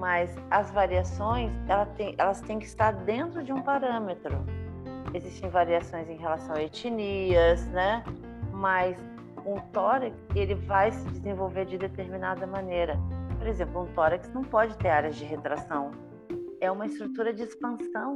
[0.02, 4.44] mas as variações ela tem, elas têm que estar dentro de um parâmetro.
[5.14, 8.04] Existem variações em relação a etnias, né?
[8.52, 8.98] Mas
[9.46, 12.98] um tórax ele vai se desenvolver de determinada maneira.
[13.38, 15.92] Por exemplo, um tórax não pode ter áreas de retração.
[16.60, 18.16] É uma estrutura de expansão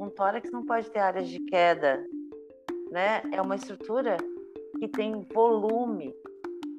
[0.00, 2.02] um tórax não pode ter áreas de queda,
[2.90, 3.20] né?
[3.32, 4.16] É uma estrutura
[4.78, 6.14] que tem volume,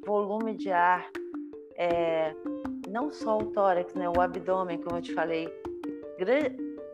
[0.04, 1.08] volume de ar.
[1.76, 2.34] É,
[2.92, 4.08] não só o tórax, né?
[4.10, 5.50] O abdômen, como eu te falei.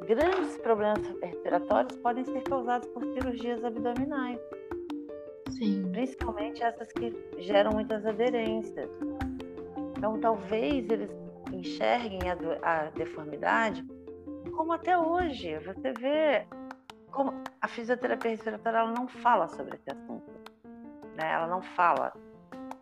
[0.06, 4.40] grandes problemas respiratórios podem ser causados por cirurgias abdominais.
[5.50, 5.90] Sim.
[5.92, 8.90] Principalmente essas que geram muitas aderências.
[9.98, 11.12] Então, talvez eles
[11.52, 13.84] enxerguem a, a deformidade
[14.56, 15.58] como até hoje.
[15.60, 16.46] Você vê
[17.12, 20.32] como a fisioterapia respiratória ela não fala sobre esse assunto.
[21.16, 21.32] Né?
[21.34, 22.14] Ela não fala.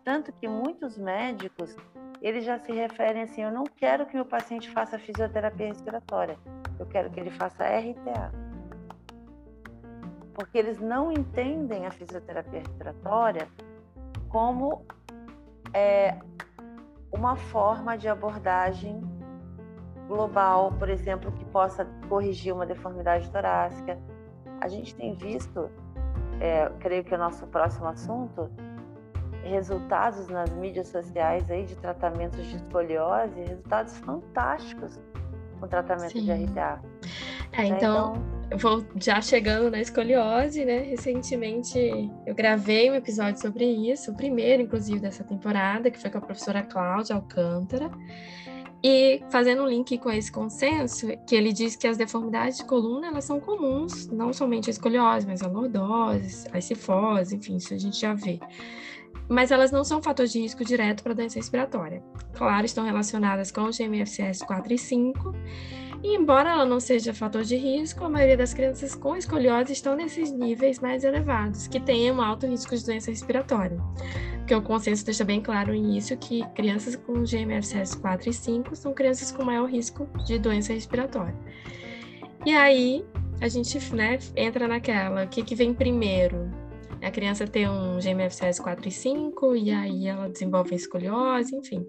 [0.04, 1.74] Tanto que muitos médicos
[2.26, 6.36] eles já se referem assim: eu não quero que meu paciente faça fisioterapia respiratória,
[6.76, 8.32] eu quero que ele faça RTA.
[10.34, 13.48] Porque eles não entendem a fisioterapia respiratória
[14.28, 14.84] como
[15.72, 16.18] é,
[17.12, 19.00] uma forma de abordagem
[20.08, 23.98] global, por exemplo, que possa corrigir uma deformidade torácica.
[24.60, 25.70] A gente tem visto,
[26.40, 28.50] é, creio que é o nosso próximo assunto,
[29.46, 34.98] resultados nas mídias sociais aí de tratamentos de escoliose, resultados fantásticos
[35.58, 36.24] com tratamento Sim.
[36.24, 36.80] de RTA.
[37.52, 38.14] É, né, então,
[38.46, 40.78] então, vou já chegando na escoliose, né?
[40.80, 41.78] Recentemente
[42.26, 46.20] eu gravei um episódio sobre isso, o primeiro, inclusive, dessa temporada, que foi com a
[46.20, 47.90] professora Cláudia Alcântara.
[48.82, 53.08] E fazendo um link com esse consenso, que ele diz que as deformidades de coluna
[53.08, 57.78] elas são comuns, não somente a escoliose, mas a lordose, a cifose, enfim, isso a
[57.78, 58.38] gente já vê.
[59.28, 62.02] Mas elas não são fator de risco direto para doença respiratória.
[62.34, 65.34] Claro, estão relacionadas com o GMFCS 4 e 5,
[66.02, 69.96] e embora ela não seja fator de risco, a maioria das crianças com escoliose estão
[69.96, 73.78] nesses níveis mais elevados, que têm um alto risco de doença respiratória.
[74.38, 78.76] Porque o consenso deixa bem claro no início que crianças com GMFCS 4 e 5
[78.76, 81.34] são crianças com maior risco de doença respiratória.
[82.44, 83.04] E aí
[83.40, 86.45] a gente né, entra naquela, o que, que vem primeiro?
[87.06, 91.86] A criança tem um GMFCS 4 e 5, e aí ela desenvolve escoliose, enfim.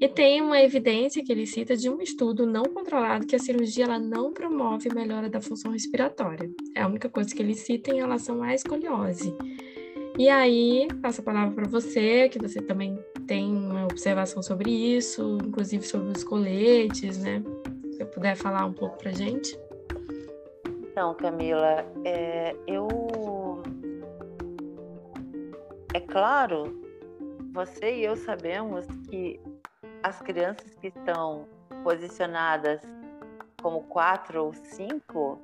[0.00, 3.84] E tem uma evidência que ele cita de um estudo não controlado que a cirurgia
[3.84, 6.50] ela não promove melhora da função respiratória.
[6.74, 9.30] É a única coisa que ele cita em relação à escoliose.
[10.18, 15.36] E aí, passo a palavra para você, que você também tem uma observação sobre isso,
[15.44, 17.42] inclusive sobre os coletes, né?
[17.82, 19.54] Se você puder falar um pouco para gente.
[20.96, 22.88] Então, Camila, é, eu.
[25.94, 26.80] É claro,
[27.52, 29.40] você e eu sabemos que
[30.02, 31.46] as crianças que estão
[31.82, 32.80] posicionadas
[33.62, 35.40] como quatro ou cinco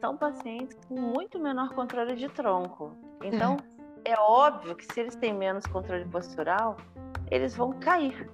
[0.00, 2.96] são pacientes com muito menor controle de tronco.
[3.22, 3.56] Então,
[4.04, 4.12] é.
[4.12, 6.76] é óbvio que se eles têm menos controle postural,
[7.30, 8.30] eles vão cair.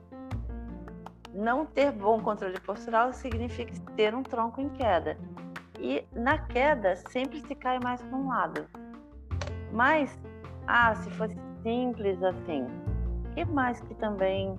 [1.33, 5.17] Não ter bom controle postural significa ter um tronco em queda.
[5.79, 8.67] E na queda sempre se cai mais para um lado.
[9.73, 10.19] Mas,
[10.67, 12.67] ah, se fosse simples assim,
[13.35, 14.59] que mais que também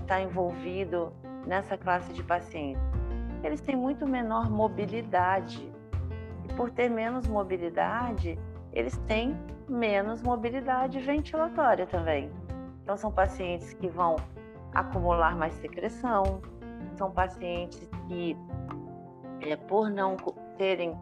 [0.00, 1.12] está ah, uh, envolvido
[1.46, 2.82] nessa classe de pacientes?
[3.42, 5.70] Eles têm muito menor mobilidade.
[6.44, 8.38] E por ter menos mobilidade,
[8.72, 9.36] eles têm
[9.68, 12.30] menos mobilidade ventilatória também.
[12.82, 14.16] Então, são pacientes que vão
[14.74, 16.42] acumular mais secreção,
[16.96, 18.36] são pacientes que,
[19.40, 20.16] é, por não
[20.58, 20.94] terem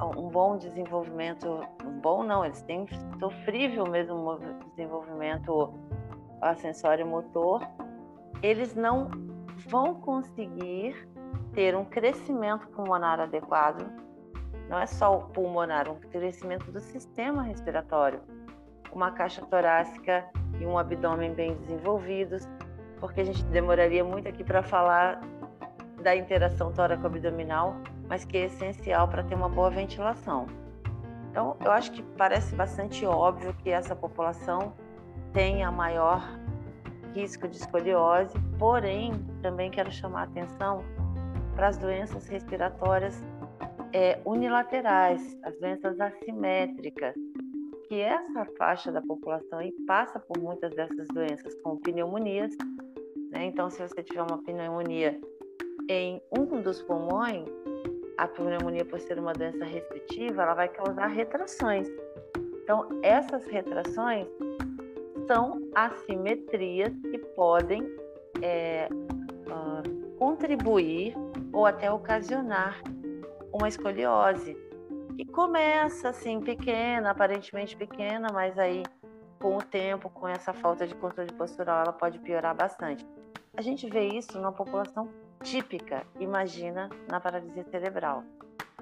[0.00, 1.60] um bom desenvolvimento,
[2.02, 2.86] bom não, eles têm
[3.18, 4.38] sofrível mesmo
[4.76, 5.72] desenvolvimento
[6.56, 7.66] sensório motor,
[8.42, 9.10] eles não
[9.68, 10.94] vão conseguir
[11.54, 13.90] ter um crescimento pulmonar adequado.
[14.68, 18.20] Não é só o pulmonar, um crescimento do sistema respiratório,
[18.92, 20.24] uma caixa torácica
[20.60, 22.46] e um abdômen bem desenvolvidos,
[23.00, 25.20] porque a gente demoraria muito aqui para falar
[26.02, 27.76] da interação tóraco-abdominal,
[28.08, 30.46] mas que é essencial para ter uma boa ventilação.
[31.30, 34.72] Então, eu acho que parece bastante óbvio que essa população
[35.32, 36.22] tem a maior
[37.14, 40.82] risco de escoliose, porém, também quero chamar a atenção
[41.54, 43.22] para as doenças respiratórias
[43.92, 47.14] é, unilaterais, as doenças assimétricas,
[47.88, 52.54] que essa faixa da população aí passa por muitas dessas doenças, como pneumonias.
[53.30, 53.44] Né?
[53.44, 55.18] Então, se você tiver uma pneumonia
[55.88, 57.48] em um dos pulmões,
[58.18, 61.88] a pneumonia, por ser uma doença restritiva, ela vai causar retrações.
[62.62, 64.26] Então, essas retrações
[65.26, 67.82] são assimetrias que podem
[68.42, 71.14] é, uh, contribuir
[71.52, 72.80] ou até ocasionar
[73.52, 74.56] uma escoliose,
[75.16, 78.82] que começa assim pequena, aparentemente pequena, mas aí
[79.40, 83.06] com o tempo, com essa falta de controle postural, ela pode piorar bastante.
[83.56, 85.08] A gente vê isso numa população
[85.42, 88.24] típica, imagina na paralisia cerebral.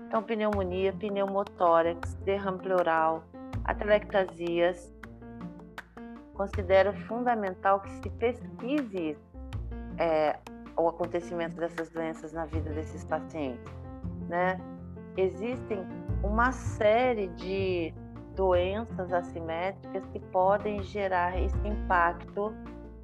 [0.06, 3.24] Então, pneumonia, pneumotórax, derrame pleural,
[3.64, 4.92] atelectasias,
[6.34, 9.16] considero fundamental que se pesquise
[9.98, 10.38] é,
[10.76, 13.72] o acontecimento dessas doenças na vida desses pacientes,
[14.28, 14.60] né?
[15.16, 15.86] Existem
[16.22, 17.94] uma série de
[18.34, 22.52] doenças assimétricas que podem gerar esse impacto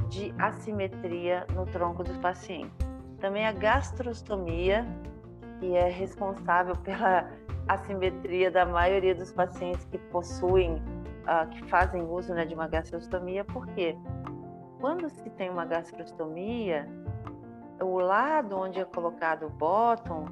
[0.09, 2.90] de assimetria no tronco dos pacientes.
[3.21, 4.87] Também a gastrostomia,
[5.59, 7.29] que é responsável pela
[7.69, 13.45] assimetria da maioria dos pacientes que possuem uh, que fazem uso né, de uma gastrostomia,
[13.45, 13.97] porque
[14.81, 16.89] quando se tem uma gastrostomia,
[17.81, 20.27] o lado onde é colocado o bottom,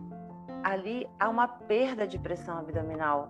[0.65, 3.29] ali há uma perda de pressão abdominal.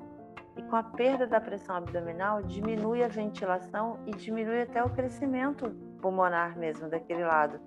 [0.57, 5.71] E com a perda da pressão abdominal, diminui a ventilação e diminui até o crescimento
[6.01, 7.61] pulmonar mesmo daquele lado.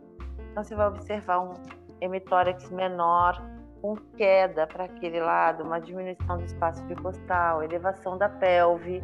[0.51, 1.53] Então você vai observar um
[2.01, 3.41] hemitórax menor,
[3.81, 9.01] com queda para aquele lado, uma diminuição do espaço bicostal, elevação da pelve,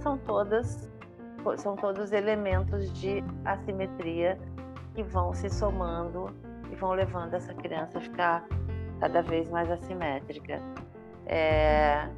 [0.00, 0.90] são todas
[1.56, 4.38] são todos elementos de assimetria
[4.94, 6.32] que vão se somando
[6.70, 8.44] e vão levando essa criança a ficar
[9.00, 10.62] cada vez mais assimétrica.
[11.26, 12.08] É,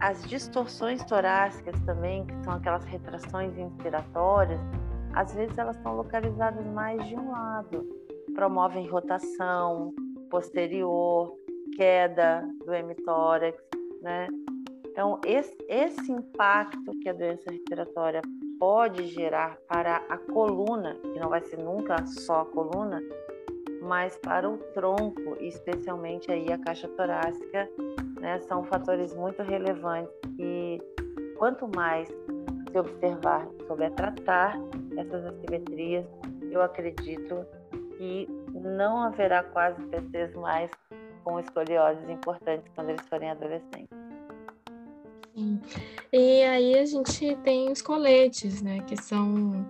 [0.00, 4.60] as distorções torácicas também, que são aquelas retrações inspiratórias,
[5.12, 7.86] às vezes elas estão localizadas mais de um lado,
[8.34, 9.94] promovem rotação
[10.30, 11.34] posterior,
[11.76, 13.58] queda do hemitórax,
[14.02, 14.28] né?
[14.86, 18.22] Então, esse, esse impacto que a doença respiratória
[18.60, 23.02] pode gerar para a coluna, que não vai ser nunca só a coluna,
[23.82, 27.68] mas para o tronco, especialmente aí a caixa torácica,
[28.20, 30.80] né, são fatores muito relevantes e
[31.36, 34.56] quanto mais se observar sobre tratar
[34.96, 36.06] essas assimetrias,
[36.50, 37.44] eu acredito
[38.04, 40.70] que não haverá quase PCs mais
[41.22, 43.96] com escolioses importantes quando eles forem adolescentes.
[45.34, 45.60] Sim.
[46.12, 48.80] E aí a gente tem os coletes, né?
[48.80, 49.68] Que são.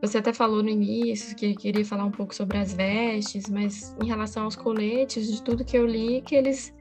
[0.00, 4.06] Você até falou no início que queria falar um pouco sobre as vestes, mas em
[4.06, 6.74] relação aos coletes, de tudo que eu li, que eles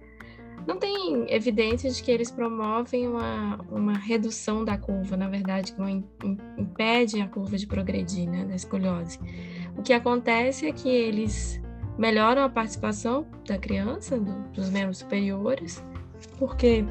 [0.67, 5.79] não tem evidência de que eles promovem uma, uma redução da curva, na verdade, que
[5.79, 5.89] não
[6.57, 9.19] impedem a curva de progredir, né, da escoliose.
[9.77, 11.61] O que acontece é que eles
[11.97, 15.83] melhoram a participação da criança, do, dos membros superiores,
[16.37, 16.85] porque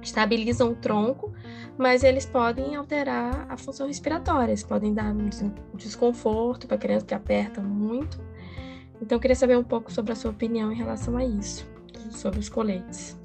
[0.00, 1.32] estabilizam o tronco,
[1.78, 5.28] mas eles podem alterar a função respiratória, eles podem dar um
[5.74, 8.20] desconforto para a criança que aperta muito.
[9.00, 11.68] Então, eu queria saber um pouco sobre a sua opinião em relação a isso,
[12.10, 13.18] sobre os coletes.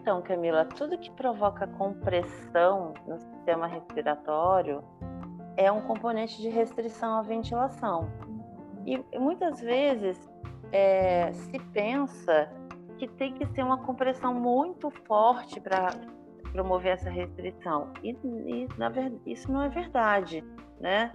[0.00, 4.82] Então, Camila, tudo que provoca compressão no sistema respiratório
[5.56, 8.10] é um componente de restrição à ventilação.
[8.84, 10.30] E muitas vezes
[10.72, 12.50] é, se pensa
[12.98, 15.88] que tem que ser uma compressão muito forte para
[16.52, 17.92] promover essa restrição.
[18.02, 20.44] E, e, verdade, isso não é verdade,
[20.80, 21.12] né?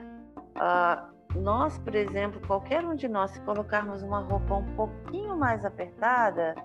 [0.56, 5.64] Ah, nós, por exemplo, qualquer um de nós, se colocarmos uma roupa um pouquinho mais
[5.66, 6.56] apertada,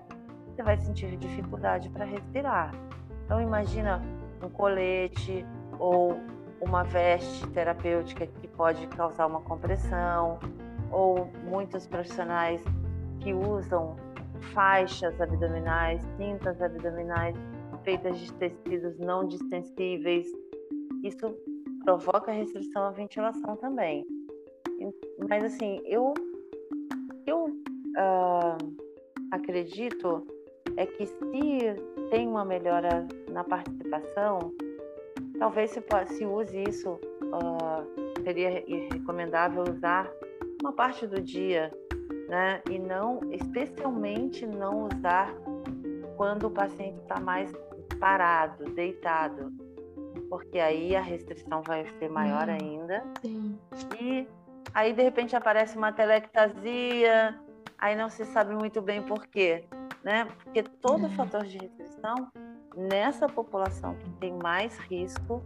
[0.45, 2.71] você vai sentir dificuldade para respirar.
[3.25, 4.01] Então, imagina
[4.43, 5.45] um colete
[5.79, 6.19] ou
[6.61, 10.39] uma veste terapêutica que pode causar uma compressão,
[10.91, 12.61] ou muitos profissionais
[13.19, 13.95] que usam
[14.53, 17.35] faixas abdominais, cintas abdominais
[17.87, 20.27] feitas de tecidos não distensíveis.
[21.03, 21.33] Isso
[21.85, 24.05] provoca restrição à ventilação também.
[25.29, 26.13] Mas assim, eu
[27.25, 28.57] eu uh,
[29.31, 30.27] acredito
[30.75, 31.15] é que se
[32.11, 34.53] tem uma melhora na participação,
[35.39, 40.09] talvez se, se use isso, uh, seria recomendável usar
[40.61, 41.71] uma parte do dia
[42.27, 42.61] né?
[42.69, 45.33] E não, especialmente não usar
[46.15, 47.51] quando o paciente está mais
[47.99, 49.51] parado, deitado,
[50.29, 53.03] porque aí a restrição vai ser maior hum, ainda.
[53.21, 53.57] Sim.
[53.99, 54.27] E
[54.73, 57.39] aí de repente aparece uma telectasia,
[57.77, 59.65] aí não se sabe muito bem por quê,
[60.07, 60.25] né?
[60.41, 61.09] Porque todo é.
[61.09, 62.31] fator de restrição
[62.73, 65.43] nessa população que tem mais risco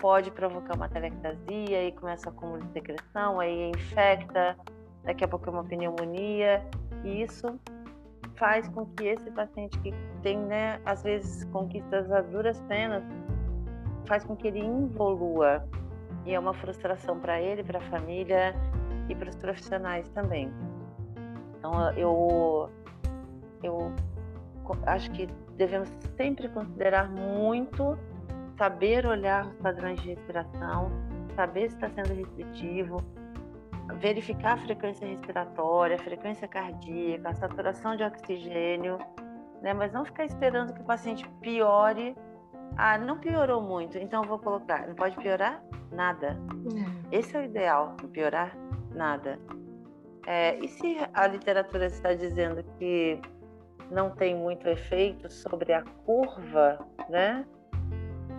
[0.00, 4.56] pode provocar uma telectasia e começa a acúmulo de secreção, aí infecta,
[5.02, 6.64] daqui a pouco é uma pneumonia,
[7.02, 7.58] e isso
[8.36, 9.92] faz com que esse paciente que
[10.22, 13.02] tem, né, às vezes conquistas a duras penas,
[14.06, 15.66] faz com que ele involua.
[16.24, 18.54] E é uma frustração para ele, para a família
[19.08, 20.52] e para os profissionais também.
[21.58, 22.70] Então, eu,
[23.64, 23.92] eu
[24.86, 27.98] acho que devemos sempre considerar muito
[28.56, 30.90] saber olhar os padrões de respiração,
[31.34, 33.02] saber se está sendo restritivo,
[33.98, 38.98] verificar a frequência respiratória, a frequência cardíaca, a saturação de oxigênio,
[39.60, 39.74] né?
[39.74, 42.16] mas não ficar esperando que o paciente piore.
[42.76, 44.86] Ah, não piorou muito, então vou colocar.
[44.88, 45.62] Não pode piorar
[45.92, 46.36] nada.
[47.12, 47.18] É.
[47.18, 48.56] Esse é o ideal, não piorar
[48.92, 49.38] nada.
[50.26, 53.20] É, e se a literatura está dizendo que
[53.90, 56.78] não tem muito efeito sobre a curva,
[57.08, 57.44] né?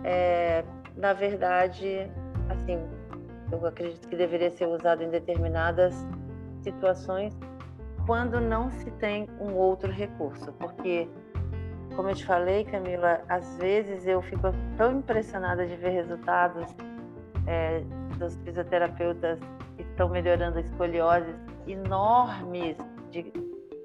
[0.04, 0.64] É,
[0.96, 2.10] na verdade,
[2.48, 2.78] assim,
[3.50, 5.94] eu acredito que deveria ser usado em determinadas
[6.62, 7.36] situações
[8.06, 11.08] quando não se tem um outro recurso, porque
[11.96, 16.66] como eu te falei, Camila, às vezes eu fico tão impressionada de ver resultados
[17.46, 17.80] é,
[18.18, 19.40] dos fisioterapeutas
[19.76, 21.34] que estão melhorando a escoliose
[21.66, 22.76] enormes
[23.10, 23.32] de,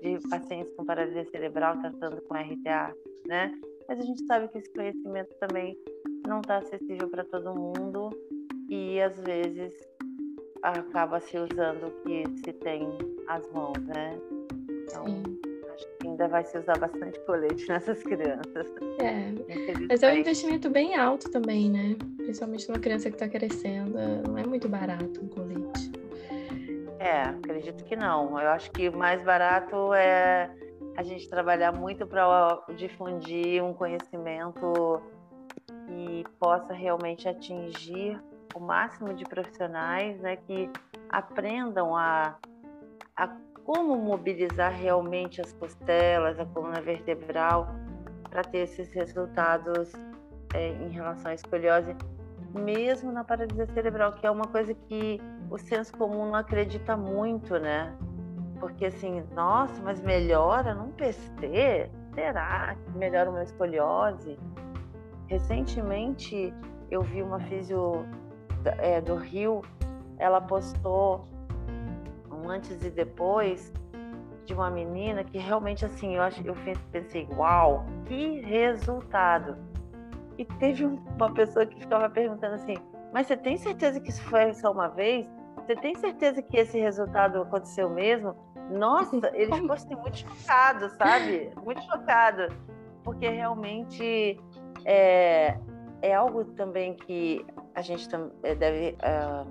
[0.01, 2.93] de pacientes com paralisia cerebral tratando com RTA,
[3.27, 3.53] né?
[3.87, 5.77] Mas a gente sabe que esse conhecimento também
[6.25, 8.09] não está acessível para todo mundo
[8.69, 9.73] e às vezes
[10.63, 12.87] acaba se usando o que se tem
[13.27, 14.17] às mãos, né?
[14.69, 15.23] Então, Sim.
[15.73, 18.67] acho que ainda vai se usar bastante colete nessas crianças.
[18.99, 19.33] É,
[19.89, 21.95] mas é um investimento bem alto também, né?
[22.17, 23.97] Principalmente numa criança que está crescendo,
[24.27, 26.00] não é muito barato um colete.
[27.01, 28.39] É, acredito que não.
[28.39, 30.51] Eu acho que mais barato é
[30.95, 35.01] a gente trabalhar muito para difundir um conhecimento
[35.87, 38.21] que possa realmente atingir
[38.53, 40.69] o máximo de profissionais, né, que
[41.09, 42.35] aprendam a,
[43.17, 43.27] a
[43.65, 47.67] como mobilizar realmente as costelas, a coluna vertebral,
[48.29, 49.91] para ter esses resultados
[50.53, 51.95] é, em relação à escoliose,
[52.59, 57.57] mesmo na paralisia cerebral, que é uma coisa que o senso comum não acredita muito,
[57.57, 57.95] né?
[58.59, 61.89] Porque assim, nossa, mas melhora num PC?
[62.13, 64.37] Será que melhora uma escoliose?
[65.27, 66.53] Recentemente
[66.89, 68.05] eu vi uma fisio
[68.79, 69.61] é, do Rio,
[70.17, 71.25] ela postou
[72.31, 73.73] um antes e depois
[74.45, 76.55] de uma menina que realmente assim, eu, acho, eu
[76.91, 79.70] pensei, uau, que resultado!
[80.41, 82.73] E teve uma pessoa que ficava perguntando assim,
[83.13, 85.27] mas você tem certeza que isso foi só uma vez?
[85.55, 88.35] Você tem certeza que esse resultado aconteceu mesmo?
[88.71, 91.51] Nossa, ele ficou assim, muito chocado, sabe?
[91.63, 92.51] Muito chocado.
[93.03, 94.39] Porque realmente
[94.83, 95.59] é,
[96.01, 98.09] é algo também que a gente
[98.41, 99.47] é, deve uh,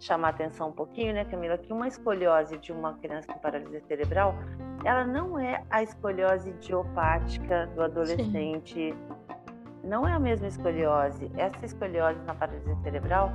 [0.00, 1.56] chamar atenção um pouquinho, né, Camila?
[1.56, 4.34] Que uma escoliose de uma criança com paralisia cerebral,
[4.84, 8.92] ela não é a escoliose idiopática do adolescente.
[8.92, 9.33] Sim.
[9.84, 11.30] Não é a mesma escoliose.
[11.36, 13.32] Essa escoliose na paralisia cerebral,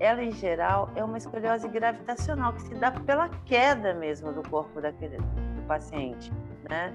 [0.00, 4.80] ela em geral é uma escoliose gravitacional que se dá pela queda mesmo do corpo
[4.80, 6.32] daquele, do paciente,
[6.68, 6.92] né?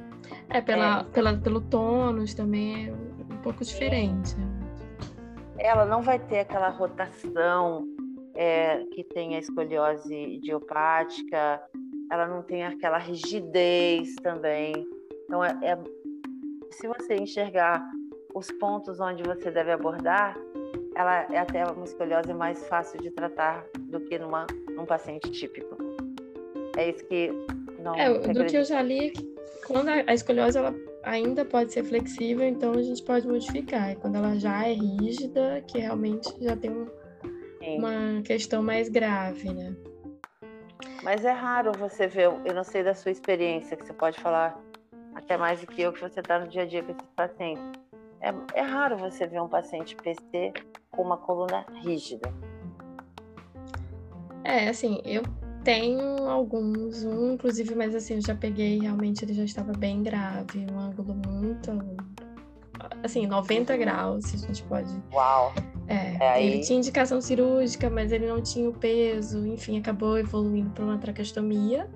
[0.50, 4.36] É pela, é, pela pelo tônus também é pouco diferente.
[5.60, 7.86] Ela não vai ter aquela rotação
[8.34, 11.62] é, que tem a escoliose idiopática,
[12.12, 14.74] ela não tem aquela rigidez também.
[15.26, 15.78] Então, é, é,
[16.72, 17.88] se você enxergar
[18.36, 20.38] os pontos onde você deve abordar,
[20.94, 25.78] ela é até uma escoliose mais fácil de tratar do que numa, num paciente típico.
[26.78, 27.32] É isso que
[27.80, 27.96] não.
[27.96, 29.14] É, do que eu já li,
[29.66, 33.92] quando a escoliose ela ainda pode ser flexível, então a gente pode modificar.
[33.92, 36.88] E quando ela já é rígida, que realmente já tem um,
[37.78, 39.74] uma questão mais grave, né?
[41.04, 44.60] Mas é raro você ver, eu não sei da sua experiência, que você pode falar
[45.14, 47.85] até mais do que eu, que você está no dia a dia com esses pacientes.
[48.26, 50.52] É, é raro você ver um paciente PC
[50.90, 52.34] com uma coluna rígida.
[54.44, 55.22] É, assim, eu
[55.64, 60.66] tenho alguns, um inclusive, mas assim, eu já peguei, realmente ele já estava bem grave,
[60.72, 61.72] um ângulo muito,
[63.04, 64.92] assim, 90 graus, se a gente pode.
[65.14, 65.54] Uau!
[65.88, 66.48] É, é aí...
[66.48, 70.98] ele tinha indicação cirúrgica, mas ele não tinha o peso, enfim, acabou evoluindo para uma
[70.98, 71.88] traqueostomia.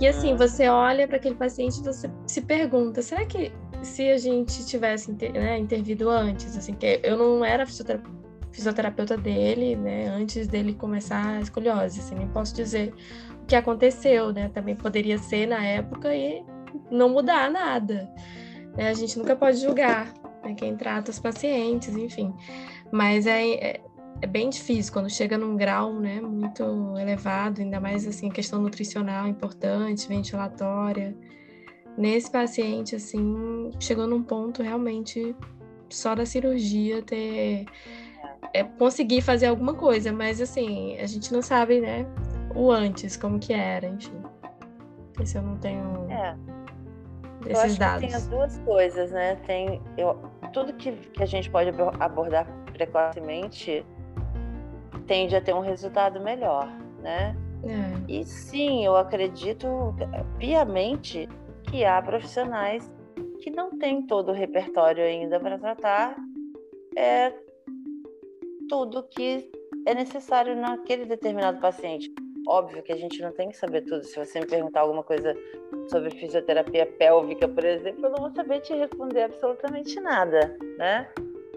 [0.00, 0.36] E assim, uhum.
[0.36, 3.52] você olha para aquele paciente e você se pergunta, será que
[3.82, 8.18] se a gente tivesse né, intervido antes, assim, que eu não era fisioterapeuta
[8.58, 12.92] fisioterapeuta dele, né, antes dele começar a escoliose, assim, nem posso dizer
[13.42, 16.42] o que aconteceu, né, também poderia ser na época e
[16.90, 18.10] não mudar nada,
[18.76, 20.12] né, a gente nunca pode julgar
[20.42, 22.34] né, quem trata os pacientes, enfim,
[22.90, 23.80] mas é, é,
[24.20, 26.64] é, bem difícil quando chega num grau, né, muito
[26.98, 31.16] elevado, ainda mais, assim, questão nutricional importante, ventilatória,
[31.98, 35.34] nesse paciente, assim, chegou num ponto realmente
[35.90, 37.66] só da cirurgia ter
[38.54, 42.06] é, conseguir fazer alguma coisa, mas assim, a gente não sabe, né,
[42.54, 44.22] o antes, como que era, enfim.
[45.20, 46.36] Esse eu não tenho é.
[47.40, 48.00] esses eu acho dados.
[48.00, 49.34] Que tem as duas coisas, né?
[49.46, 50.16] Tem eu,
[50.52, 53.84] tudo que, que a gente pode abordar precocemente
[55.08, 56.68] tende a ter um resultado melhor,
[57.02, 57.36] né?
[57.64, 58.12] É.
[58.12, 59.92] E sim, eu acredito
[60.38, 61.28] piamente
[61.70, 62.90] que há profissionais
[63.40, 66.16] que não têm todo o repertório ainda para tratar
[66.96, 67.32] é,
[68.68, 69.50] tudo que
[69.86, 72.12] é necessário naquele determinado paciente.
[72.46, 74.02] Óbvio que a gente não tem que saber tudo.
[74.04, 75.36] Se você me perguntar alguma coisa
[75.88, 81.08] sobre fisioterapia pélvica, por exemplo, eu não vou saber te responder absolutamente nada, né?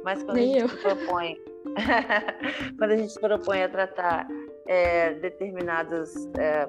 [0.04, 0.82] Mas quando Nem a gente eu.
[0.82, 1.38] propõe,
[2.78, 4.28] quando a gente se propõe a tratar
[4.68, 6.68] é, determinados é,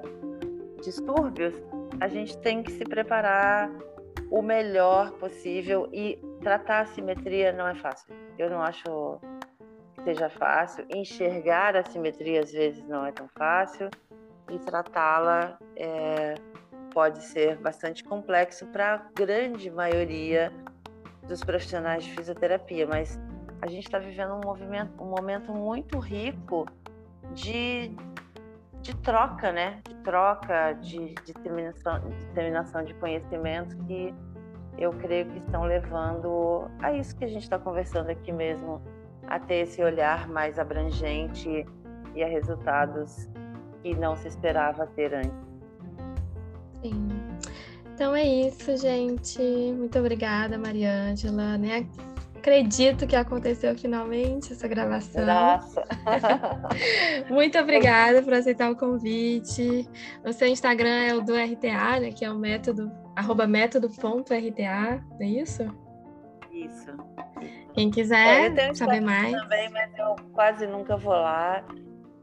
[0.81, 1.53] distúrbios,
[1.99, 3.69] a gente tem que se preparar
[4.29, 8.13] o melhor possível e tratar a simetria não é fácil.
[8.37, 9.19] Eu não acho
[10.03, 13.89] seja fácil, enxergar a simetria às vezes não é tão fácil
[14.49, 16.35] e tratá-la é,
[16.93, 20.51] pode ser bastante complexo para a grande maioria
[21.27, 23.19] dos profissionais de fisioterapia, mas
[23.61, 24.41] a gente está vivendo um
[24.99, 26.65] um momento muito rico
[27.33, 27.95] de
[28.83, 29.79] de troca, né?
[29.87, 34.13] De troca, de disseminação, disseminação de conhecimentos que
[34.77, 38.81] eu creio que estão levando a isso que a gente está conversando aqui mesmo,
[39.27, 41.65] a ter esse olhar mais abrangente
[42.13, 43.29] e a resultados
[43.81, 45.31] que não se esperava ter antes.
[46.81, 47.07] Sim.
[47.93, 49.41] Então é isso, gente.
[49.77, 51.57] Muito obrigada, Mariângela.
[51.57, 51.89] Nem
[52.43, 55.25] acredito que aconteceu finalmente essa gravação.
[55.25, 55.81] Nossa.
[57.31, 59.89] Muito obrigada por aceitar o convite.
[60.25, 62.11] O seu Instagram é o do RTA, né?
[62.11, 65.63] Que é o método, arroba método.rta, é isso?
[66.51, 66.91] Isso.
[67.73, 69.31] Quem quiser é, saber mais.
[69.31, 71.63] Também, mas eu quase nunca vou lá.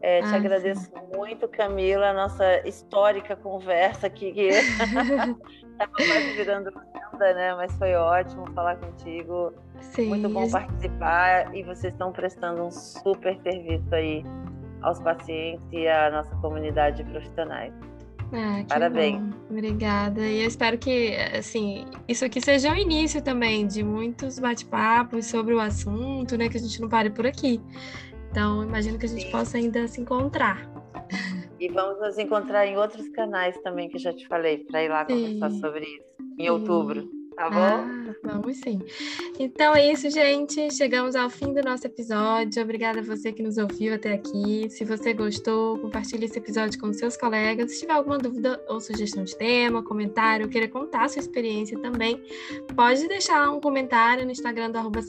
[0.03, 1.17] É, te ah, agradeço sim.
[1.17, 6.71] muito, Camila, a nossa histórica conversa aqui, que estava quase virando
[7.21, 7.55] lenda, né?
[7.55, 9.53] Mas foi ótimo falar contigo.
[9.81, 10.09] Sim.
[10.09, 14.23] Muito bom participar e vocês estão prestando um super serviço aí
[14.83, 17.73] aos pacientes e à nossa comunidade de profissionais.
[18.33, 19.21] Ah, Parabéns.
[19.21, 19.33] Bom.
[19.51, 20.21] Obrigada.
[20.21, 25.53] E eu espero que, assim, isso aqui seja o início também de muitos bate-papos sobre
[25.53, 26.49] o assunto, né?
[26.49, 27.61] Que a gente não pare por aqui.
[28.31, 29.31] Então, imagino que a gente Sim.
[29.33, 30.71] possa ainda se encontrar.
[31.59, 34.89] E vamos nos encontrar em outros canais também que eu já te falei, para ir
[34.89, 35.39] lá Sim.
[35.39, 36.51] conversar sobre isso, em Sim.
[36.51, 37.57] outubro tá bom?
[37.59, 38.81] Ah, vamos sim.
[39.39, 40.71] Então é isso, gente.
[40.75, 42.63] Chegamos ao fim do nosso episódio.
[42.63, 44.69] Obrigada a você que nos ouviu até aqui.
[44.69, 47.73] Se você gostou, compartilhe esse episódio com seus colegas.
[47.73, 52.23] Se tiver alguma dúvida ou sugestão de tema, comentário, queira contar sua experiência também,
[52.77, 55.01] pode deixar um comentário no Instagram do arroba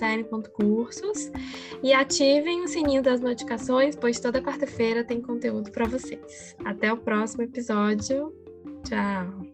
[0.53, 1.31] cursos
[1.83, 6.55] e ativem o sininho das notificações, pois toda quarta-feira tem conteúdo para vocês.
[6.63, 8.33] Até o próximo episódio.
[8.87, 9.50] Tchau!